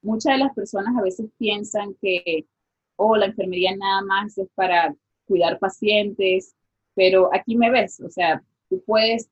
Muchas 0.01 0.33
de 0.33 0.39
las 0.39 0.53
personas 0.53 0.95
a 0.97 1.01
veces 1.01 1.29
piensan 1.37 1.95
que, 2.01 2.45
oh, 2.95 3.15
la 3.17 3.27
enfermería 3.27 3.75
nada 3.75 4.01
más 4.03 4.37
es 4.37 4.47
para 4.55 4.95
cuidar 5.25 5.59
pacientes, 5.59 6.55
pero 6.93 7.29
aquí 7.33 7.55
me 7.55 7.71
ves, 7.71 7.99
o 8.01 8.09
sea, 8.09 8.43
tú 8.69 8.83
puedes, 8.85 9.29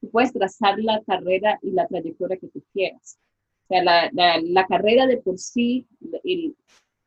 tú 0.00 0.10
puedes 0.10 0.32
trazar 0.32 0.78
la 0.78 1.02
carrera 1.04 1.58
y 1.62 1.70
la 1.72 1.86
trayectoria 1.86 2.38
que 2.38 2.48
tú 2.48 2.62
quieras. 2.72 3.18
O 3.64 3.68
sea, 3.68 3.84
la, 3.84 4.10
la, 4.42 4.66
carrera 4.66 5.06
de 5.06 5.18
por 5.18 5.38
sí 5.38 5.86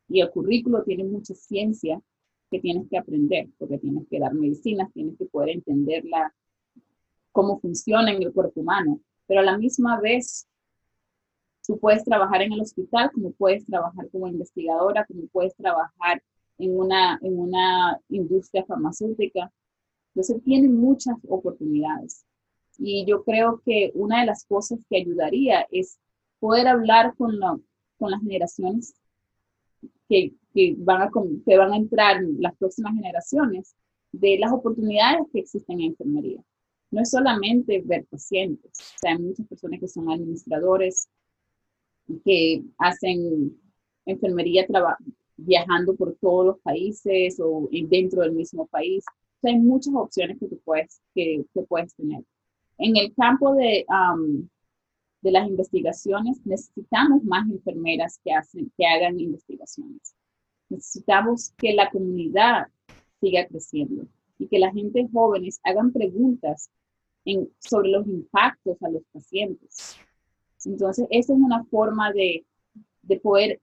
y 0.08 0.21
el 0.21 0.29
currículo 0.29 0.84
tiene 0.84 1.03
mucha 1.03 1.34
ciencia, 1.34 2.01
que 2.49 2.60
tienes 2.60 2.88
que 2.88 2.97
aprender, 2.97 3.47
porque 3.58 3.79
tienes 3.79 4.08
que 4.08 4.19
dar 4.19 4.34
medicinas, 4.34 4.93
tienes 4.93 5.17
que 5.17 5.25
poder 5.25 5.49
entender 5.49 6.03
cómo 7.32 7.60
funciona 7.60 8.12
en 8.12 8.21
el 8.21 8.32
cuerpo 8.32 8.62
humano, 8.62 8.99
pero 9.25 9.39
a 9.39 9.43
la 9.43 9.58
misma 9.58 9.99
vez 9.99 10.47
tú 11.65 11.79
puedes 11.79 12.03
trabajar 12.03 12.43
en 12.43 12.53
el 12.53 12.62
hospital, 12.62 13.12
como 13.12 13.32
puedes 13.32 13.65
trabajar 13.65 14.08
como 14.12 14.27
investigadora, 14.27 15.06
como 15.06 15.25
puedes 15.27 15.56
trabajar 15.56 16.21
en 16.60 16.77
una, 16.77 17.17
en 17.21 17.39
una 17.39 17.99
industria 18.10 18.63
farmacéutica. 18.65 19.51
Entonces 20.13 20.43
tiene 20.43 20.69
muchas 20.69 21.15
oportunidades. 21.27 22.25
Y 22.78 23.06
yo 23.06 23.24
creo 23.24 23.62
que 23.66 23.92
una 23.94 24.22
de 24.22 24.28
las 24.28 24.46
cosas 24.46 24.80
que 24.90 24.98
ayudaría 24.98 25.68
es 25.72 26.00
poder 26.40 26.68
hablar 26.68 27.16
con, 27.16 27.40
con 27.98 28.12
las 28.12 28.22
generaciones 28.22 28.94
que, 30.10 30.34
que, 30.54 30.76
van 30.78 31.04
a, 31.04 31.12
que 31.46 31.58
van 31.58 31.74
a 31.74 31.78
entrar 31.78 32.22
las 32.40 32.56
próximas 32.58 32.94
generaciones 32.96 33.76
de 34.12 34.38
las 34.40 34.52
oportunidades 34.52 35.26
que 35.32 35.40
existen 35.40 35.80
en 35.80 35.92
enfermería. 35.92 36.42
No 36.92 37.02
es 37.02 37.10
solamente 37.10 37.82
ver 37.84 38.06
pacientes, 38.06 38.72
o 38.80 39.00
sea, 39.00 39.14
hay 39.14 39.20
muchas 39.20 39.48
personas 39.48 39.80
que 39.80 39.88
son 39.88 40.12
administradores, 40.12 41.08
que 42.24 42.64
hacen 42.78 43.58
enfermería 44.06 44.68
viajando 45.38 45.96
por 45.96 46.16
todos 46.16 46.46
los 46.46 46.60
países 46.60 47.40
o 47.40 47.68
dentro 47.90 48.22
del 48.22 48.34
mismo 48.34 48.68
país. 48.68 49.04
O 49.08 49.40
sea, 49.42 49.52
hay 49.52 49.60
muchas 49.60 49.94
opciones 49.96 50.38
que 50.40 50.48
tú 50.48 50.60
puedes, 50.64 51.02
que, 51.16 51.44
que 51.54 51.62
puedes 51.64 51.96
tener. 51.96 52.24
En 52.86 52.98
el 52.98 53.13
campo 53.15 53.56
de, 53.56 53.86
de 55.22 55.32
las 55.32 55.48
investigaciones, 55.48 56.46
necesitamos 56.46 57.24
más 57.24 57.50
enfermeras 57.50 58.19
que, 58.22 58.34
hacen, 58.34 58.69
que 58.78 58.86
hagan 58.86 59.17
investigaciones. 59.22 60.13
Necesitamos 60.67 61.54
que 61.58 61.74
la 61.74 61.89
comunidad 61.89 62.67
siga 63.22 63.48
creciendo 63.48 64.06
y 64.38 64.48
que 64.48 64.60
la 64.60 64.69
gente 64.74 65.08
jóvenes 65.13 65.62
hagan 65.63 65.93
preguntas 65.93 66.69
en, 67.24 67.50
sobre 67.60 67.88
los 67.88 68.06
impactos 68.06 68.76
a 68.84 68.89
los 68.89 69.04
pacientes. 69.13 69.96
Entonces, 70.65 71.08
esa 71.10 71.32
es 71.32 71.39
una 71.39 71.63
forma 71.63 72.12
de, 72.12 72.46
de 73.02 73.17
poder 73.22 73.62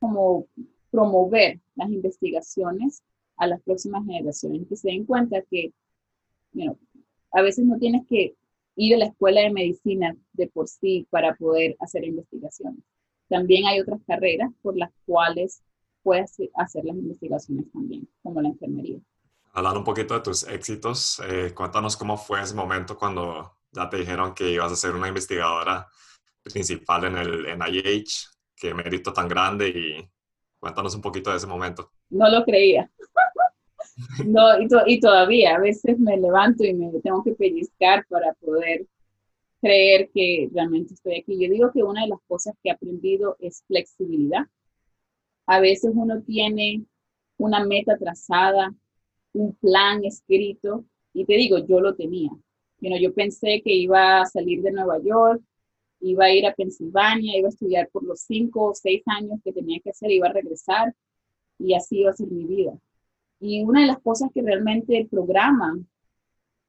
como 0.00 0.48
promover 0.90 1.60
las 1.76 1.90
investigaciones 1.90 3.04
a 3.36 3.46
las 3.46 3.62
próximas 3.62 4.04
generaciones, 4.04 4.66
que 4.68 4.74
se 4.74 4.88
den 4.88 5.04
cuenta 5.04 5.42
que, 5.48 5.72
a 7.32 7.42
veces 7.42 7.64
no 7.64 7.78
tienes 7.78 8.06
que 8.08 8.34
ir 8.76 8.94
a 8.94 8.98
la 8.98 9.06
escuela 9.06 9.40
de 9.42 9.50
medicina 9.50 10.14
de 10.32 10.48
por 10.48 10.68
sí 10.68 11.06
para 11.10 11.34
poder 11.34 11.76
hacer 11.80 12.04
investigaciones. 12.04 12.82
También 13.28 13.66
hay 13.66 13.80
otras 13.80 14.00
carreras 14.06 14.50
por 14.62 14.76
las 14.76 14.90
cuales 15.06 15.62
puedes 16.02 16.36
hacer 16.54 16.84
las 16.84 16.96
investigaciones 16.96 17.70
también, 17.72 18.08
como 18.22 18.40
la 18.40 18.48
enfermería. 18.48 18.98
Hablando 19.52 19.80
un 19.80 19.84
poquito 19.84 20.14
de 20.14 20.20
tus 20.20 20.44
éxitos, 20.44 21.20
eh, 21.28 21.52
cuéntanos 21.54 21.96
cómo 21.96 22.16
fue 22.16 22.40
ese 22.40 22.54
momento 22.54 22.96
cuando 22.96 23.52
ya 23.70 23.88
te 23.88 23.98
dijeron 23.98 24.34
que 24.34 24.50
ibas 24.50 24.72
a 24.72 24.76
ser 24.76 24.94
una 24.94 25.08
investigadora 25.08 25.86
principal 26.42 27.04
en 27.04 27.18
el 27.18 27.46
NIH, 27.58 28.28
qué 28.56 28.74
mérito 28.74 29.12
tan 29.12 29.28
grande 29.28 29.68
y 29.68 30.10
cuéntanos 30.58 30.94
un 30.94 31.00
poquito 31.00 31.30
de 31.30 31.36
ese 31.36 31.46
momento. 31.46 31.90
No 32.10 32.28
lo 32.30 32.44
creía. 32.44 32.90
No, 34.26 34.60
y, 34.60 34.68
y, 34.86 35.00
todavía 35.00 35.56
a 35.56 35.60
veces 35.60 35.98
me 35.98 36.16
levanto 36.16 36.64
y 36.64 36.72
me 36.72 36.90
tengo 37.00 37.22
que 37.22 37.34
pellizcar 37.34 38.06
para 38.08 38.32
poder 38.34 38.86
creer 39.60 40.10
que 40.12 40.48
realmente 40.52 40.94
estoy 40.94 41.20
aquí. 41.20 41.38
Yo 41.38 41.52
digo 41.52 41.70
que 41.72 41.82
una 41.82 42.02
de 42.02 42.08
las 42.08 42.20
cosas 42.26 42.54
que 42.62 42.70
he 42.70 42.72
aprendido 42.72 43.36
es 43.38 43.62
flexibilidad. 43.66 44.46
A 45.46 45.60
veces 45.60 45.92
uno 45.94 46.22
tiene 46.22 46.84
una 47.36 47.64
meta 47.64 47.96
trazada 47.98 48.74
un 49.32 49.54
plan 49.54 50.04
escrito 50.04 50.84
y 51.12 51.24
te 51.24 51.34
digo, 51.34 51.58
yo 51.58 51.80
lo 51.80 51.94
tenía. 51.94 52.30
yo 52.80 53.14
pensé 53.14 53.62
que 53.64 53.74
iba 53.74 54.20
a 54.20 54.26
salir 54.26 54.62
de 54.62 54.72
Nueva 54.72 54.98
York, 55.02 55.42
iba 56.00 56.24
a 56.26 56.32
ir 56.32 56.46
a 56.46 56.54
Pensilvania, 56.54 57.38
iba 57.38 57.48
a 57.48 57.50
estudiar 57.50 57.88
por 57.90 58.02
los 58.04 58.20
cinco 58.20 58.70
o 58.70 58.74
seis 58.74 59.02
años 59.06 59.40
que 59.44 59.52
tenía 59.52 59.80
que 59.80 59.90
hacer, 59.90 60.10
iba 60.10 60.28
a 60.28 60.32
regresar 60.32 60.94
y 61.58 61.74
así 61.74 62.00
iba 62.00 62.10
a 62.10 62.14
ser 62.14 62.28
mi 62.28 62.44
vida. 62.44 62.72
Y 63.42 63.62
una 63.64 63.80
de 63.80 63.88
las 63.88 64.00
cosas 64.00 64.30
que 64.32 64.40
realmente 64.40 64.96
el 64.96 65.08
programa 65.08 65.76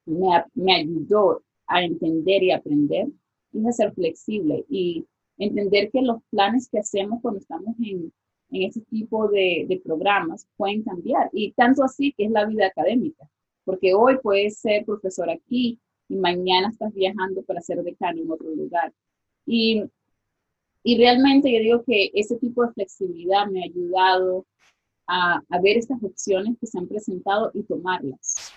me, 0.06 0.44
me 0.56 0.74
ayudó 0.74 1.44
a 1.68 1.84
entender 1.84 2.42
y 2.42 2.52
aprender 2.52 3.10
es 3.54 3.66
a 3.68 3.72
ser 3.72 3.94
flexible 3.94 4.66
y 4.68 5.06
entender 5.38 5.92
que 5.92 6.02
los 6.02 6.24
planes 6.32 6.68
que 6.70 6.80
hacemos 6.80 7.22
cuando 7.22 7.40
estamos 7.40 7.76
en, 7.80 8.12
en 8.50 8.64
este 8.64 8.82
tipo 8.82 9.28
de, 9.28 9.66
de, 9.70 9.82
programas 9.82 10.48
pueden 10.58 10.82
cambiar. 10.82 11.30
Y 11.32 11.52
tanto 11.52 11.84
así 11.84 12.12
que 12.14 12.26
es 12.26 12.32
la 12.32 12.46
vida 12.48 12.66
académica, 12.66 13.30
porque 13.66 13.94
hoy 13.94 14.18
puedes 14.24 14.58
ser 14.58 14.84
profesor 14.84 15.30
aquí 15.30 15.80
y 16.10 16.16
mañana 16.16 16.70
estás 16.70 16.92
viajando 16.92 17.44
para 17.44 17.62
ser 17.62 17.84
decano 17.84 18.20
en 18.20 18.32
otro 18.32 18.50
lugar. 18.50 18.92
Y, 19.46 19.84
y 20.84 20.98
realmente 20.98 21.54
yo 21.54 21.60
digo 21.60 21.84
que 21.84 22.10
ese 22.16 22.38
tipo 22.38 22.66
de 22.66 22.74
flexibilidad 22.74 23.46
me 23.46 23.62
ha 23.62 23.66
ayudado 23.66 24.48
a, 25.08 25.42
a 25.50 25.62
ver 25.62 25.78
estas 25.78 26.02
opciones 26.04 26.58
que 26.60 26.68
se 26.68 26.78
han 26.78 26.88
presentado 26.88 27.52
y 27.54 27.64
tomarlas. 27.64 28.54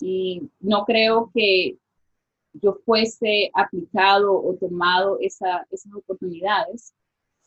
Y 0.00 0.42
no 0.60 0.84
creo 0.84 1.30
que 1.34 1.78
yo 2.54 2.74
fuese 2.84 3.50
aplicado 3.54 4.34
o 4.34 4.54
tomado 4.54 5.18
esa, 5.20 5.66
esas 5.70 5.94
oportunidades 5.94 6.94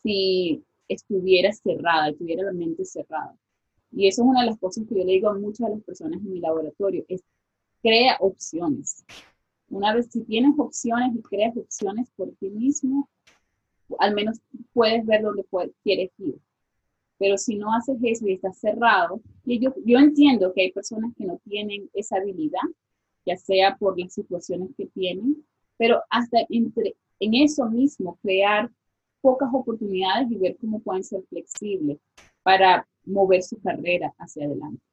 si 0.02 0.64
estuviera 0.88 1.52
cerrada, 1.54 2.14
tuviera 2.14 2.44
la 2.44 2.54
mente 2.54 2.86
cerrada. 2.86 3.36
Y 3.92 4.08
eso 4.08 4.24
es 4.24 4.28
una 4.28 4.42
de 4.42 4.48
las 4.48 4.60
cosas 4.60 4.86
que 4.88 4.96
yo 4.96 5.06
le 5.06 5.14
digo 5.14 5.30
a 5.30 5.36
muchas 5.36 5.68
de 5.68 5.76
las 5.76 5.84
personas 5.84 6.20
en 6.20 6.32
mi 6.32 6.40
laboratorio, 6.40 7.06
es 7.08 7.24
crea 7.82 8.18
opciones. 8.20 9.06
Una 9.70 9.94
vez 9.94 10.08
si 10.12 10.22
tienes 10.24 10.54
opciones 10.58 11.16
y 11.16 11.22
creas 11.22 11.56
opciones 11.58 12.10
por 12.16 12.32
ti 12.36 12.50
mismo, 12.50 13.10
al 14.00 14.16
menos 14.16 14.40
puedes 14.74 15.06
ver 15.06 15.22
dónde 15.22 15.46
quieres 15.84 16.12
ir. 16.18 16.40
Pero 17.24 17.38
si 17.38 17.56
no 17.56 17.74
haces 17.74 17.96
eso 18.04 18.28
y 18.28 18.34
estás 18.34 18.60
cerrado, 18.60 19.22
y 19.46 19.58
yo, 19.58 19.72
entiendo 19.98 20.52
que 20.54 20.64
hay 20.64 20.72
personas 20.74 21.14
que 21.18 21.24
no 21.24 21.40
tienen 21.46 21.90
esa 21.94 22.18
habilidad, 22.18 22.60
ya 23.26 23.38
sea 23.38 23.78
por 23.78 23.98
las 23.98 24.14
situaciones 24.14 24.72
que 24.76 24.88
tienen, 24.88 25.42
pero 25.78 26.02
hasta 26.10 26.40
entre, 26.50 26.98
en 27.22 27.36
eso 27.36 27.66
mismo, 27.70 28.20
crear 28.22 28.70
pocas 29.22 29.48
oportunidades 29.54 30.30
y 30.32 30.38
ver 30.38 30.58
cómo 30.60 30.82
pueden 30.82 31.06
ser 31.06 31.24
flexibles 31.30 31.98
para 32.42 32.86
mover 33.06 33.42
su 33.42 33.58
carrera 33.62 34.14
hacia 34.18 34.46
adelante. 34.46 34.84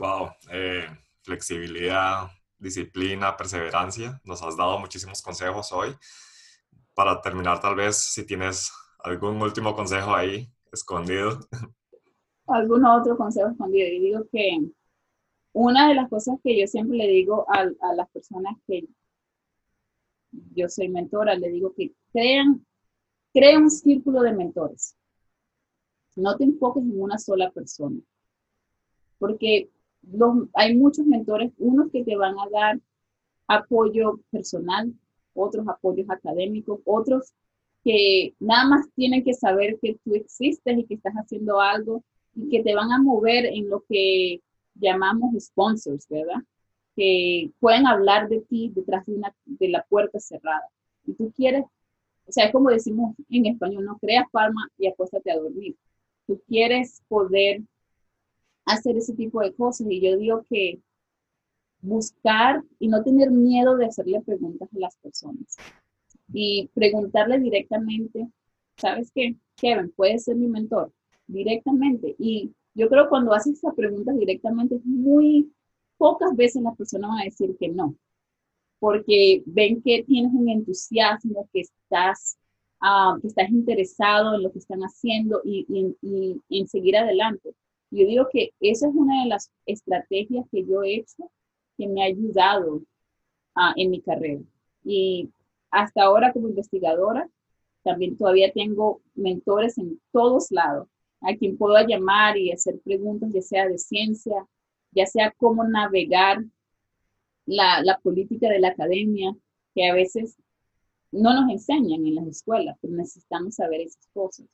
Wow, 0.00 0.30
eh, 0.50 0.88
flexibilidad, 1.22 2.26
disciplina, 2.58 3.36
perseverancia. 3.36 4.20
Nos 4.24 4.42
has 4.42 4.56
dado 4.56 4.76
muchísimos 4.80 5.22
consejos 5.22 5.70
hoy. 5.70 5.94
Para 6.94 7.20
terminar, 7.20 7.60
tal 7.60 7.76
vez 7.76 7.96
si 7.96 8.26
tienes 8.26 8.72
algún 8.98 9.40
último 9.40 9.76
consejo 9.76 10.12
ahí 10.12 10.50
escondido. 10.74 11.40
Algún 12.46 12.84
otro 12.84 13.16
consejo 13.16 13.50
escondido. 13.50 13.88
Y 13.88 14.00
digo 14.00 14.26
que 14.30 14.60
una 15.52 15.88
de 15.88 15.94
las 15.94 16.08
cosas 16.08 16.36
que 16.42 16.58
yo 16.60 16.66
siempre 16.66 16.98
le 16.98 17.08
digo 17.08 17.46
a, 17.48 17.60
a 17.60 17.94
las 17.94 18.10
personas 18.10 18.56
que 18.66 18.86
yo 20.54 20.68
soy 20.68 20.88
mentora, 20.88 21.34
le 21.36 21.48
digo 21.48 21.72
que 21.74 21.92
crean, 22.12 22.64
crea 23.32 23.58
un 23.58 23.70
círculo 23.70 24.22
de 24.22 24.32
mentores. 24.32 24.96
No 26.16 26.36
te 26.36 26.44
enfoques 26.44 26.82
en 26.82 27.00
una 27.00 27.18
sola 27.18 27.50
persona. 27.50 27.98
Porque 29.18 29.70
los, 30.02 30.48
hay 30.54 30.76
muchos 30.76 31.06
mentores, 31.06 31.52
unos 31.58 31.90
que 31.90 32.04
te 32.04 32.16
van 32.16 32.34
a 32.38 32.48
dar 32.50 32.80
apoyo 33.46 34.20
personal, 34.30 34.92
otros 35.34 35.66
apoyos 35.68 36.08
académicos, 36.10 36.80
otros 36.84 37.32
que 37.84 38.34
nada 38.40 38.66
más 38.66 38.86
tienen 38.94 39.22
que 39.22 39.34
saber 39.34 39.78
que 39.80 39.98
tú 40.04 40.14
existes 40.14 40.78
y 40.78 40.84
que 40.84 40.94
estás 40.94 41.14
haciendo 41.14 41.60
algo 41.60 42.02
y 42.34 42.48
que 42.48 42.62
te 42.62 42.74
van 42.74 42.90
a 42.92 43.00
mover 43.00 43.44
en 43.46 43.68
lo 43.68 43.84
que 43.88 44.40
llamamos 44.74 45.34
sponsors, 45.38 46.08
¿verdad? 46.08 46.42
Que 46.96 47.50
pueden 47.60 47.86
hablar 47.86 48.28
de 48.28 48.40
ti 48.40 48.72
detrás 48.74 49.04
de, 49.06 49.14
una, 49.14 49.34
de 49.44 49.68
la 49.68 49.84
puerta 49.84 50.18
cerrada. 50.18 50.68
Y 51.06 51.12
tú 51.12 51.30
quieres, 51.36 51.64
o 52.26 52.32
sea, 52.32 52.50
como 52.50 52.70
decimos 52.70 53.14
en 53.28 53.46
español, 53.46 53.84
no 53.84 53.98
creas 53.98 54.26
palma 54.32 54.68
y 54.78 54.86
acuéstate 54.86 55.30
a 55.30 55.38
dormir. 55.38 55.76
Tú 56.26 56.40
quieres 56.48 57.02
poder 57.08 57.60
hacer 58.64 58.96
ese 58.96 59.14
tipo 59.14 59.40
de 59.40 59.52
cosas. 59.52 59.86
Y 59.90 60.00
yo 60.00 60.16
digo 60.16 60.44
que 60.48 60.80
buscar 61.82 62.62
y 62.78 62.88
no 62.88 63.02
tener 63.02 63.30
miedo 63.30 63.76
de 63.76 63.86
hacerle 63.86 64.22
preguntas 64.22 64.68
a 64.74 64.78
las 64.78 64.96
personas. 64.96 65.56
Y 66.36 66.68
preguntarle 66.74 67.38
directamente, 67.38 68.28
¿sabes 68.76 69.12
qué? 69.14 69.36
Kevin, 69.56 69.92
puedes 69.94 70.24
ser 70.24 70.34
mi 70.34 70.48
mentor 70.48 70.92
directamente. 71.28 72.16
Y 72.18 72.52
yo 72.74 72.88
creo 72.88 73.08
cuando 73.08 73.32
haces 73.32 73.58
esas 73.58 73.74
preguntas 73.74 74.18
directamente, 74.18 74.80
muy 74.84 75.52
pocas 75.96 76.34
veces 76.36 76.62
las 76.62 76.76
personas 76.76 77.10
van 77.10 77.20
a 77.20 77.24
decir 77.24 77.56
que 77.58 77.68
no, 77.68 77.94
porque 78.80 79.42
ven 79.46 79.80
que 79.80 80.02
tienes 80.02 80.32
un 80.34 80.48
entusiasmo, 80.48 81.48
que 81.52 81.60
estás, 81.60 82.36
uh, 82.82 83.20
que 83.20 83.28
estás 83.28 83.48
interesado 83.50 84.34
en 84.34 84.42
lo 84.42 84.52
que 84.52 84.58
están 84.58 84.80
haciendo 84.80 85.40
y, 85.44 85.94
en 86.50 86.66
seguir 86.66 86.96
adelante. 86.96 87.54
Yo 87.90 88.06
digo 88.06 88.26
que 88.32 88.50
esa 88.58 88.88
es 88.88 88.94
una 88.94 89.22
de 89.22 89.28
las 89.28 89.50
estrategias 89.66 90.46
que 90.50 90.64
yo 90.64 90.82
he 90.82 90.96
hecho 90.96 91.30
que 91.78 91.86
me 91.86 92.02
ha 92.02 92.06
ayudado 92.06 92.82
uh, 93.56 93.72
en 93.76 93.90
mi 93.90 94.00
carrera. 94.00 94.42
Y 94.84 95.30
hasta 95.74 96.04
ahora 96.04 96.32
como 96.32 96.48
investigadora, 96.48 97.28
también 97.82 98.16
todavía 98.16 98.52
tengo 98.52 99.02
mentores 99.14 99.76
en 99.78 100.00
todos 100.12 100.50
lados 100.50 100.88
a 101.20 101.34
quien 101.36 101.56
puedo 101.56 101.74
llamar 101.86 102.36
y 102.36 102.52
hacer 102.52 102.78
preguntas, 102.80 103.30
ya 103.32 103.42
sea 103.42 103.68
de 103.68 103.78
ciencia, 103.78 104.46
ya 104.92 105.06
sea 105.06 105.32
cómo 105.36 105.64
navegar 105.64 106.44
la, 107.46 107.82
la 107.82 107.98
política 107.98 108.48
de 108.48 108.60
la 108.60 108.68
academia, 108.68 109.34
que 109.74 109.88
a 109.88 109.94
veces 109.94 110.36
no 111.12 111.32
nos 111.32 111.50
enseñan 111.50 112.06
en 112.06 112.14
las 112.16 112.26
escuelas, 112.26 112.76
pero 112.80 112.94
necesitamos 112.94 113.54
saber 113.54 113.80
esas 113.80 114.06
cosas. 114.12 114.46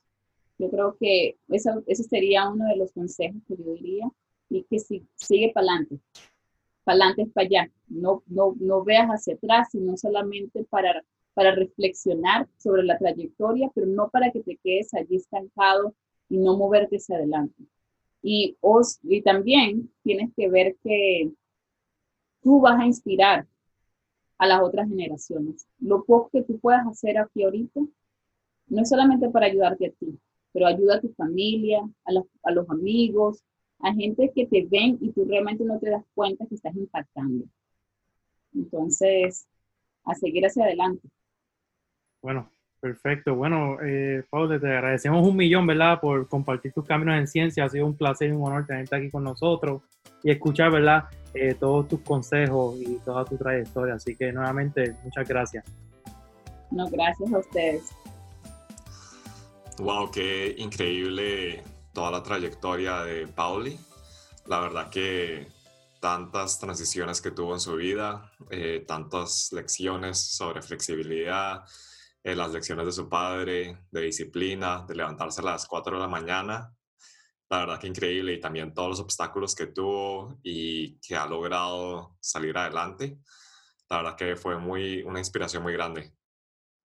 Yo 0.57 0.69
creo 0.69 0.95
que 0.99 1.37
eso, 1.49 1.83
eso 1.87 2.03
sería 2.03 2.49
uno 2.49 2.65
de 2.65 2.77
los 2.77 2.91
consejos 2.91 3.41
que 3.47 3.57
yo 3.57 3.73
diría 3.73 4.09
y 4.49 4.63
que 4.63 4.79
si, 4.79 5.05
sigue 5.15 5.51
para 5.53 5.67
adelante, 5.67 5.99
para 6.83 7.05
adelante 7.05 7.31
para 7.33 7.47
allá, 7.47 7.71
no, 7.87 8.23
no, 8.27 8.55
no 8.59 8.83
veas 8.83 9.07
hacia 9.07 9.35
atrás, 9.35 9.69
sino 9.71 9.97
solamente 9.97 10.63
para, 10.65 11.03
para 11.33 11.55
reflexionar 11.55 12.47
sobre 12.57 12.83
la 12.83 12.97
trayectoria, 12.97 13.69
pero 13.73 13.87
no 13.87 14.09
para 14.09 14.31
que 14.31 14.41
te 14.41 14.57
quedes 14.57 14.93
allí 14.93 15.15
estancado 15.17 15.95
y 16.29 16.37
no 16.37 16.57
moverte 16.57 16.97
hacia 16.97 17.15
adelante. 17.17 17.63
Y, 18.21 18.57
os, 18.61 18.99
y 19.03 19.21
también 19.21 19.91
tienes 20.03 20.31
que 20.35 20.49
ver 20.49 20.75
que 20.83 21.31
tú 22.41 22.61
vas 22.61 22.79
a 22.79 22.85
inspirar 22.85 23.47
a 24.37 24.47
las 24.47 24.61
otras 24.61 24.87
generaciones. 24.89 25.67
Lo 25.79 26.03
poco 26.03 26.29
que 26.31 26.43
tú 26.43 26.59
puedas 26.59 26.85
hacer 26.87 27.17
aquí 27.17 27.43
ahorita 27.43 27.81
no 28.67 28.81
es 28.81 28.89
solamente 28.89 29.29
para 29.29 29.47
ayudarte 29.47 29.87
a 29.87 29.91
ti, 29.91 30.17
pero 30.53 30.67
ayuda 30.67 30.95
a 30.95 31.01
tu 31.01 31.09
familia, 31.13 31.79
a 32.05 32.11
a 32.43 32.51
los 32.51 32.69
amigos, 32.69 33.43
a 33.79 33.93
gente 33.93 34.31
que 34.33 34.45
te 34.47 34.65
ven 34.69 34.97
y 35.01 35.11
tú 35.11 35.25
realmente 35.25 35.63
no 35.63 35.79
te 35.79 35.89
das 35.89 36.03
cuenta 36.13 36.45
que 36.47 36.55
estás 36.55 36.75
impactando. 36.75 37.45
Entonces, 38.53 39.47
a 40.05 40.15
seguir 40.15 40.45
hacia 40.45 40.65
adelante. 40.65 41.07
Bueno, 42.21 42.49
Perfecto. 42.81 43.35
Bueno, 43.35 43.77
eh, 43.83 44.23
Paul, 44.27 44.59
te 44.59 44.65
agradecemos 44.65 45.25
un 45.25 45.37
millón, 45.37 45.67
¿verdad? 45.67 46.01
Por 46.01 46.27
compartir 46.27 46.73
tus 46.73 46.83
caminos 46.83 47.15
en 47.15 47.27
ciencia. 47.27 47.65
Ha 47.65 47.69
sido 47.69 47.85
un 47.85 47.95
placer 47.95 48.29
y 48.29 48.31
un 48.31 48.43
honor 48.47 48.65
tenerte 48.65 48.95
aquí 48.95 49.11
con 49.11 49.23
nosotros 49.23 49.83
y 50.23 50.31
escuchar, 50.31 50.71
¿verdad? 50.71 51.03
Eh, 51.35 51.53
todos 51.53 51.87
tus 51.87 52.01
consejos 52.01 52.75
y 52.81 52.95
toda 53.05 53.23
tu 53.23 53.37
trayectoria. 53.37 53.93
Así 53.93 54.15
que 54.15 54.33
nuevamente, 54.33 54.95
muchas 55.03 55.27
gracias. 55.27 55.63
No, 56.71 56.89
gracias 56.89 57.31
a 57.31 57.37
ustedes. 57.37 57.91
Wow, 59.77 60.09
qué 60.09 60.55
increíble 60.57 61.63
toda 61.93 62.09
la 62.09 62.23
trayectoria 62.23 63.03
de 63.03 63.27
Pauli. 63.27 63.79
La 64.47 64.59
verdad 64.59 64.89
que 64.89 65.45
tantas 65.99 66.57
transiciones 66.57 67.21
que 67.21 67.29
tuvo 67.29 67.53
en 67.53 67.59
su 67.59 67.75
vida, 67.75 68.31
eh, 68.49 68.83
tantas 68.87 69.51
lecciones 69.51 70.17
sobre 70.19 70.63
flexibilidad, 70.63 71.63
eh, 72.23 72.35
las 72.35 72.53
lecciones 72.53 72.85
de 72.85 72.91
su 72.91 73.09
padre, 73.09 73.79
de 73.89 74.01
disciplina, 74.01 74.85
de 74.87 74.95
levantarse 74.95 75.41
a 75.41 75.45
las 75.45 75.65
4 75.65 75.95
de 75.95 76.01
la 76.01 76.07
mañana. 76.07 76.71
La 77.49 77.59
verdad 77.61 77.79
que 77.79 77.87
increíble 77.87 78.33
y 78.33 78.39
también 78.39 78.73
todos 78.73 78.89
los 78.89 78.99
obstáculos 78.99 79.55
que 79.55 79.67
tuvo 79.67 80.39
y 80.43 80.99
que 80.99 81.15
ha 81.15 81.25
logrado 81.25 82.15
salir 82.19 82.55
adelante. 82.55 83.17
La 83.89 83.97
verdad 83.97 84.15
que 84.15 84.35
fue 84.35 84.57
muy, 84.59 85.01
una 85.01 85.17
inspiración 85.17 85.63
muy 85.63 85.73
grande. 85.73 86.11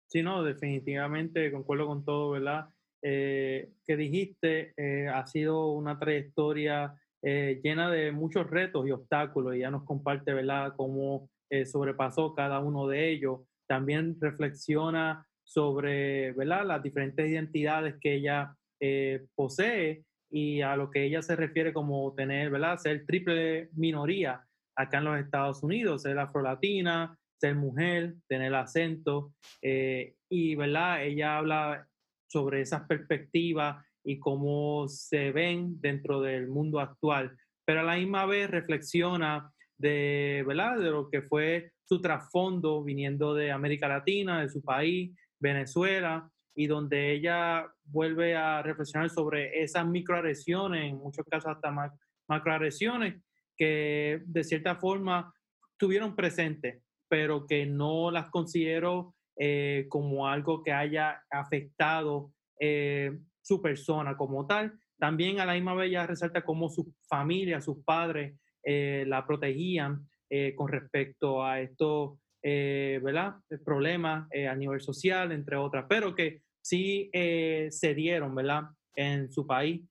Sí, 0.07 0.23
no, 0.23 0.45
definitivamente 0.45 1.51
concuerdo 1.51 1.89
con 1.89 2.05
todo, 2.05 2.31
¿verdad? 2.31 2.69
Eh, 3.03 3.73
que 3.85 3.97
dijiste, 3.97 4.75
eh, 4.77 5.09
ha 5.09 5.27
sido 5.27 5.73
una 5.73 5.99
trayectoria 5.99 6.95
llena 7.21 7.91
de 7.91 8.13
muchos 8.13 8.49
retos 8.49 8.87
y 8.87 8.93
obstáculos 8.93 9.53
y 9.53 9.59
ella 9.59 9.73
nos 9.73 9.83
comparte, 9.83 10.33
¿verdad?, 10.33 10.75
cómo 10.77 11.29
sobrepasó 11.65 12.37
cada 12.37 12.61
uno 12.61 12.87
de 12.87 13.11
ellos. 13.11 13.41
También 13.67 14.17
reflexiona 14.21 15.27
sobre, 15.45 16.33
¿verdad?, 16.33 16.67
las 16.67 16.83
diferentes 16.83 17.29
identidades 17.29 17.97
que 18.01 18.15
ella 18.15 18.55
posee 19.35 20.05
y 20.31 20.61
a 20.61 20.77
lo 20.77 20.91
que 20.91 21.05
ella 21.05 21.23
se 21.23 21.37
refiere 21.37 21.73
como 21.73 22.13
tener, 22.15 22.51
¿verdad?, 22.51 22.79
ser 22.79 23.07
triple 23.07 23.71
minoría 23.73 24.45
acá 24.77 24.99
en 24.99 25.05
los 25.05 25.19
Estados 25.19 25.63
Unidos, 25.63 26.03
ser 26.03 26.19
afrolatina, 26.19 27.17
ser 27.41 27.55
mujer, 27.55 28.15
tener 28.29 28.55
acento, 28.55 29.33
y, 29.63 30.55
¿verdad?, 30.57 31.05
ella 31.05 31.39
habla 31.39 31.87
sobre 32.29 32.61
esas 32.61 32.83
perspectivas 32.83 33.85
y 34.05 34.19
cómo 34.19 34.87
se 34.89 35.33
ven 35.33 35.81
dentro 35.81 36.21
del 36.21 36.49
mundo 36.49 36.81
actual, 36.81 37.37
pero 37.65 37.81
a 37.81 37.85
la 37.85 37.97
misma 37.97 38.27
vez 38.27 38.51
reflexiona 38.51 39.51
de, 39.79 40.45
¿verdad? 40.47 40.79
de 40.79 40.91
lo 40.91 41.09
que 41.09 41.23
fue 41.23 41.73
su 41.85 42.01
trasfondo 42.01 42.83
viniendo 42.83 43.35
de 43.35 43.53
América 43.53 43.89
Latina, 43.89 44.41
de 44.41 44.49
su 44.49 44.63
país, 44.63 45.17
Venezuela, 45.39 46.31
y 46.55 46.67
donde 46.67 47.13
ella 47.13 47.67
vuelve 47.85 48.35
a 48.35 48.63
reflexionar 48.63 49.11
sobre 49.11 49.63
esas 49.63 49.87
microagresiones, 49.87 50.91
en 50.91 50.97
muchos 50.97 51.25
casos 51.27 51.53
hasta 51.53 51.93
macroagresiones, 52.29 53.23
que 53.57 54.23
de 54.25 54.45
cierta 54.45 54.77
forma 54.77 55.33
tuvieron 55.77 56.17
presente, 56.17 56.83
pero 57.09 57.47
que 57.47 57.67
no 57.67 58.11
las 58.11 58.31
considero 58.31 59.15
eh, 59.39 59.87
como 59.91 60.27
algo 60.29 60.63
que 60.63 60.73
haya 60.73 61.23
afectado 61.31 62.33
eh, 62.59 63.13
su 63.43 63.61
persona 63.61 64.17
como 64.17 64.47
tal. 64.47 64.73
También 64.99 65.41
a 65.41 65.47
la 65.47 65.53
misma 65.53 65.75
vez 65.75 66.07
resalta 66.07 66.43
cómo 66.43 66.71
su 66.71 66.95
familia, 67.07 67.61
sus 67.61 67.85
padres 67.85 68.41
eh, 68.69 69.05
la 69.07 69.25
protegían 69.25 70.09
eh, 70.29 70.53
con 70.57 70.67
respecto 70.67 71.45
a 71.45 71.61
estos 71.61 72.19
eh, 72.43 72.99
¿verdad? 73.01 73.37
problemas 73.65 74.29
a 74.33 74.55
nivel 74.57 74.81
social, 74.81 75.31
entre 75.31 75.57
otras, 75.57 75.87
pero 75.89 76.17
que 76.17 76.43
sí 76.61 77.09
se 77.13 77.95
dieron 77.95 78.35
¿verdad? 78.35 78.65
en 78.97 79.31
su 79.31 79.47
país, 79.47 79.83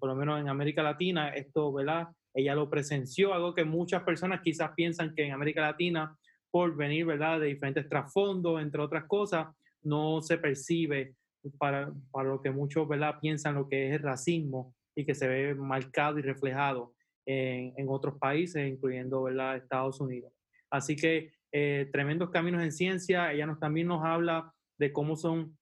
por 0.00 0.08
lo 0.08 0.16
menos 0.16 0.40
en 0.40 0.48
América 0.48 0.82
Latina, 0.82 1.28
esto, 1.30 1.72
¿verdad? 1.72 2.08
ella 2.34 2.56
lo 2.56 2.68
presenció, 2.68 3.32
algo 3.32 3.54
que 3.54 3.64
muchas 3.64 4.02
personas 4.02 4.40
quizás 4.40 4.72
piensan 4.74 5.14
que 5.14 5.26
en 5.26 5.32
América 5.32 5.60
Latina, 5.60 6.16
por 6.50 6.74
venir 6.76 7.06
¿verdad? 7.06 7.38
de 7.38 7.46
diferentes 7.46 7.88
trasfondos, 7.88 8.60
entre 8.60 8.82
otras 8.82 9.04
cosas, 9.04 9.46
no 9.82 10.20
se 10.20 10.38
percibe 10.38 11.14
para, 11.58 11.92
para 12.10 12.28
lo 12.28 12.42
que 12.42 12.50
muchos 12.50 12.88
¿verdad? 12.88 13.20
piensan 13.20 13.54
lo 13.54 13.68
que 13.68 13.88
es 13.88 13.94
el 13.94 14.02
racismo 14.02 14.74
y 14.96 15.04
que 15.04 15.14
se 15.14 15.28
ve 15.28 15.54
marcado 15.54 16.18
y 16.18 16.22
reflejado 16.22 16.94
en, 17.28 17.74
en 17.76 17.86
otros 17.88 18.18
países, 18.18 18.66
incluyendo 18.66 19.22
¿verdad? 19.22 19.56
Estados 19.56 20.00
Unidos. 20.00 20.32
Así 20.70 20.96
que 20.96 21.30
eh, 21.52 21.88
tremendos 21.92 22.30
caminos 22.30 22.62
en 22.62 22.72
ciencia. 22.72 23.32
Ella 23.32 23.46
nos, 23.46 23.60
también 23.60 23.86
nos 23.86 24.04
habla 24.04 24.52
de 24.78 24.92
cómo 24.92 25.14
son 25.16 25.56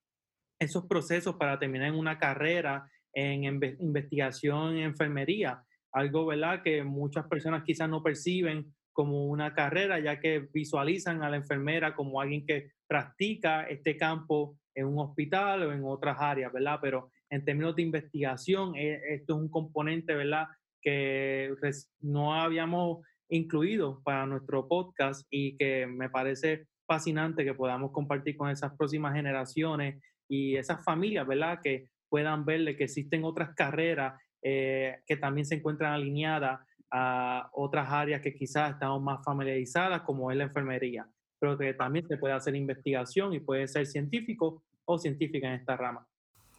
esos 0.60 0.86
procesos 0.86 1.36
para 1.36 1.58
terminar 1.58 1.88
en 1.88 1.96
una 1.96 2.18
carrera 2.18 2.88
en 3.12 3.44
investigación 3.44 4.76
en 4.76 4.84
enfermería. 4.84 5.62
Algo 5.92 6.26
¿verdad? 6.26 6.62
que 6.62 6.84
muchas 6.84 7.26
personas 7.26 7.64
quizás 7.64 7.88
no 7.88 8.02
perciben 8.02 8.74
como 8.92 9.26
una 9.26 9.54
carrera, 9.54 9.98
ya 9.98 10.20
que 10.20 10.48
visualizan 10.52 11.22
a 11.22 11.30
la 11.30 11.36
enfermera 11.36 11.94
como 11.94 12.20
alguien 12.20 12.46
que 12.46 12.70
practica 12.86 13.64
este 13.64 13.96
campo 13.96 14.56
en 14.74 14.86
un 14.86 14.98
hospital 14.98 15.62
o 15.62 15.72
en 15.72 15.82
otras 15.84 16.16
áreas, 16.20 16.52
¿verdad? 16.52 16.78
Pero 16.80 17.10
en 17.30 17.44
términos 17.44 17.74
de 17.76 17.82
investigación, 17.82 18.74
eh, 18.76 19.00
esto 19.14 19.34
es 19.34 19.40
un 19.40 19.50
componente, 19.50 20.14
¿verdad? 20.14 20.46
Que 20.80 21.52
no 22.00 22.34
habíamos 22.34 23.04
incluido 23.28 24.00
para 24.04 24.26
nuestro 24.26 24.68
podcast 24.68 25.26
y 25.30 25.56
que 25.56 25.86
me 25.86 26.08
parece 26.08 26.66
fascinante 26.86 27.44
que 27.44 27.54
podamos 27.54 27.90
compartir 27.90 28.36
con 28.36 28.50
esas 28.50 28.76
próximas 28.76 29.14
generaciones 29.14 30.00
y 30.28 30.56
esas 30.56 30.84
familias, 30.84 31.26
¿verdad? 31.26 31.60
Que 31.62 31.88
puedan 32.08 32.44
verle 32.44 32.76
que 32.76 32.84
existen 32.84 33.24
otras 33.24 33.54
carreras 33.54 34.20
eh, 34.42 35.00
que 35.06 35.16
también 35.16 35.44
se 35.44 35.56
encuentran 35.56 35.92
alineadas 35.92 36.60
a 36.92 37.50
otras 37.52 37.90
áreas 37.90 38.20
que 38.22 38.34
quizás 38.34 38.74
estamos 38.74 39.02
más 39.02 39.24
familiarizadas, 39.24 40.02
como 40.02 40.30
es 40.30 40.36
la 40.36 40.44
enfermería 40.44 41.08
pero 41.38 41.58
que 41.58 41.74
también 41.74 42.06
se 42.08 42.16
puede 42.16 42.34
hacer 42.34 42.54
investigación 42.54 43.32
y 43.34 43.40
puede 43.40 43.68
ser 43.68 43.86
científico 43.86 44.62
o 44.84 44.98
científica 44.98 45.48
en 45.48 45.54
esta 45.54 45.76
rama. 45.76 46.06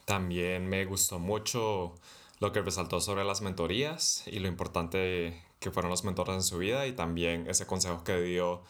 También 0.05 0.67
me 0.67 0.85
gustó 0.85 1.19
mucho 1.19 1.95
lo 2.39 2.51
que 2.51 2.61
resaltó 2.61 2.99
sobre 3.01 3.23
las 3.23 3.41
mentorías 3.41 4.23
y 4.27 4.39
lo 4.39 4.47
importante 4.47 5.41
que 5.59 5.71
fueron 5.71 5.89
los 5.89 6.03
mentores 6.03 6.35
en 6.35 6.43
su 6.43 6.57
vida 6.59 6.85
y 6.87 6.93
también 6.93 7.47
ese 7.49 7.65
consejo 7.65 8.03
que 8.03 8.21
dio 8.21 8.61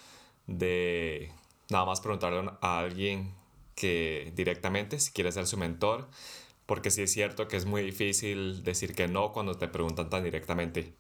de 0.47 1.31
nada 1.69 1.85
más 1.85 1.99
preguntarle 1.99 2.49
a 2.61 2.79
alguien 2.79 3.33
que 3.75 4.31
directamente 4.35 4.99
si 4.99 5.11
quiere 5.11 5.31
ser 5.31 5.47
su 5.47 5.57
mentor, 5.57 6.07
porque 6.65 6.91
sí 6.91 7.03
es 7.03 7.11
cierto 7.11 7.47
que 7.47 7.57
es 7.57 7.65
muy 7.65 7.81
difícil 7.83 8.63
decir 8.63 8.95
que 8.95 9.07
no 9.07 9.31
cuando 9.33 9.55
te 9.55 9.67
preguntan 9.67 10.09
tan 10.09 10.23
directamente. 10.23 10.93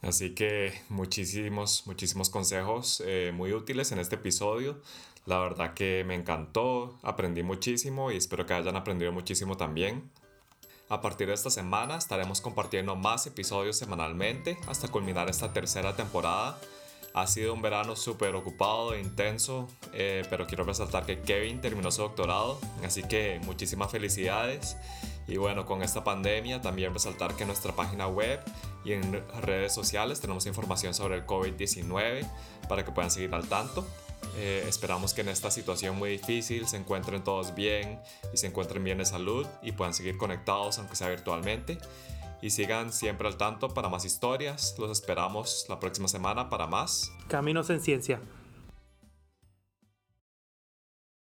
Así 0.00 0.34
que 0.34 0.72
muchísimos, 0.88 1.86
muchísimos 1.86 2.30
consejos 2.30 3.02
eh, 3.04 3.32
muy 3.34 3.52
útiles 3.52 3.90
en 3.92 3.98
este 3.98 4.14
episodio. 4.16 4.80
La 5.26 5.38
verdad 5.40 5.74
que 5.74 6.04
me 6.06 6.14
encantó, 6.14 6.98
aprendí 7.02 7.42
muchísimo 7.42 8.10
y 8.12 8.16
espero 8.16 8.46
que 8.46 8.54
hayan 8.54 8.76
aprendido 8.76 9.12
muchísimo 9.12 9.56
también. 9.56 10.10
A 10.90 11.02
partir 11.02 11.26
de 11.26 11.34
esta 11.34 11.50
semana 11.50 11.96
estaremos 11.96 12.40
compartiendo 12.40 12.96
más 12.96 13.26
episodios 13.26 13.76
semanalmente 13.76 14.58
hasta 14.66 14.88
culminar 14.88 15.28
esta 15.28 15.52
tercera 15.52 15.94
temporada. 15.94 16.58
Ha 17.12 17.26
sido 17.26 17.52
un 17.52 17.60
verano 17.60 17.94
súper 17.94 18.34
ocupado 18.34 18.94
e 18.94 19.00
intenso, 19.00 19.68
eh, 19.92 20.22
pero 20.30 20.46
quiero 20.46 20.64
resaltar 20.64 21.04
que 21.04 21.20
Kevin 21.20 21.60
terminó 21.60 21.90
su 21.90 22.02
doctorado, 22.02 22.58
así 22.84 23.02
que 23.02 23.38
muchísimas 23.44 23.90
felicidades 23.90 24.76
y 25.26 25.36
bueno, 25.36 25.66
con 25.66 25.82
esta 25.82 26.04
pandemia 26.04 26.62
también 26.62 26.94
resaltar 26.94 27.34
que 27.34 27.42
en 27.42 27.48
nuestra 27.48 27.76
página 27.76 28.08
web 28.08 28.40
y 28.82 28.92
en 28.92 29.22
redes 29.42 29.74
sociales 29.74 30.20
tenemos 30.20 30.46
información 30.46 30.94
sobre 30.94 31.16
el 31.16 31.26
COVID-19 31.26 32.26
para 32.66 32.82
que 32.82 32.92
puedan 32.92 33.10
seguir 33.10 33.34
al 33.34 33.46
tanto. 33.46 33.86
Eh, 34.36 34.64
esperamos 34.68 35.14
que 35.14 35.22
en 35.22 35.28
esta 35.28 35.50
situación 35.50 35.96
muy 35.96 36.10
difícil 36.10 36.68
se 36.68 36.76
encuentren 36.76 37.24
todos 37.24 37.54
bien 37.54 38.00
y 38.32 38.36
se 38.36 38.46
encuentren 38.46 38.84
bien 38.84 38.98
de 38.98 39.04
salud 39.04 39.46
y 39.62 39.72
puedan 39.72 39.94
seguir 39.94 40.16
conectados 40.16 40.78
aunque 40.78 40.96
sea 40.96 41.08
virtualmente. 41.08 41.78
Y 42.40 42.50
sigan 42.50 42.92
siempre 42.92 43.26
al 43.26 43.36
tanto 43.36 43.74
para 43.74 43.88
más 43.88 44.04
historias. 44.04 44.76
Los 44.78 44.92
esperamos 44.92 45.66
la 45.68 45.80
próxima 45.80 46.06
semana 46.06 46.48
para 46.48 46.68
más. 46.68 47.10
Caminos 47.26 47.68
en 47.70 47.80
Ciencia. 47.80 48.20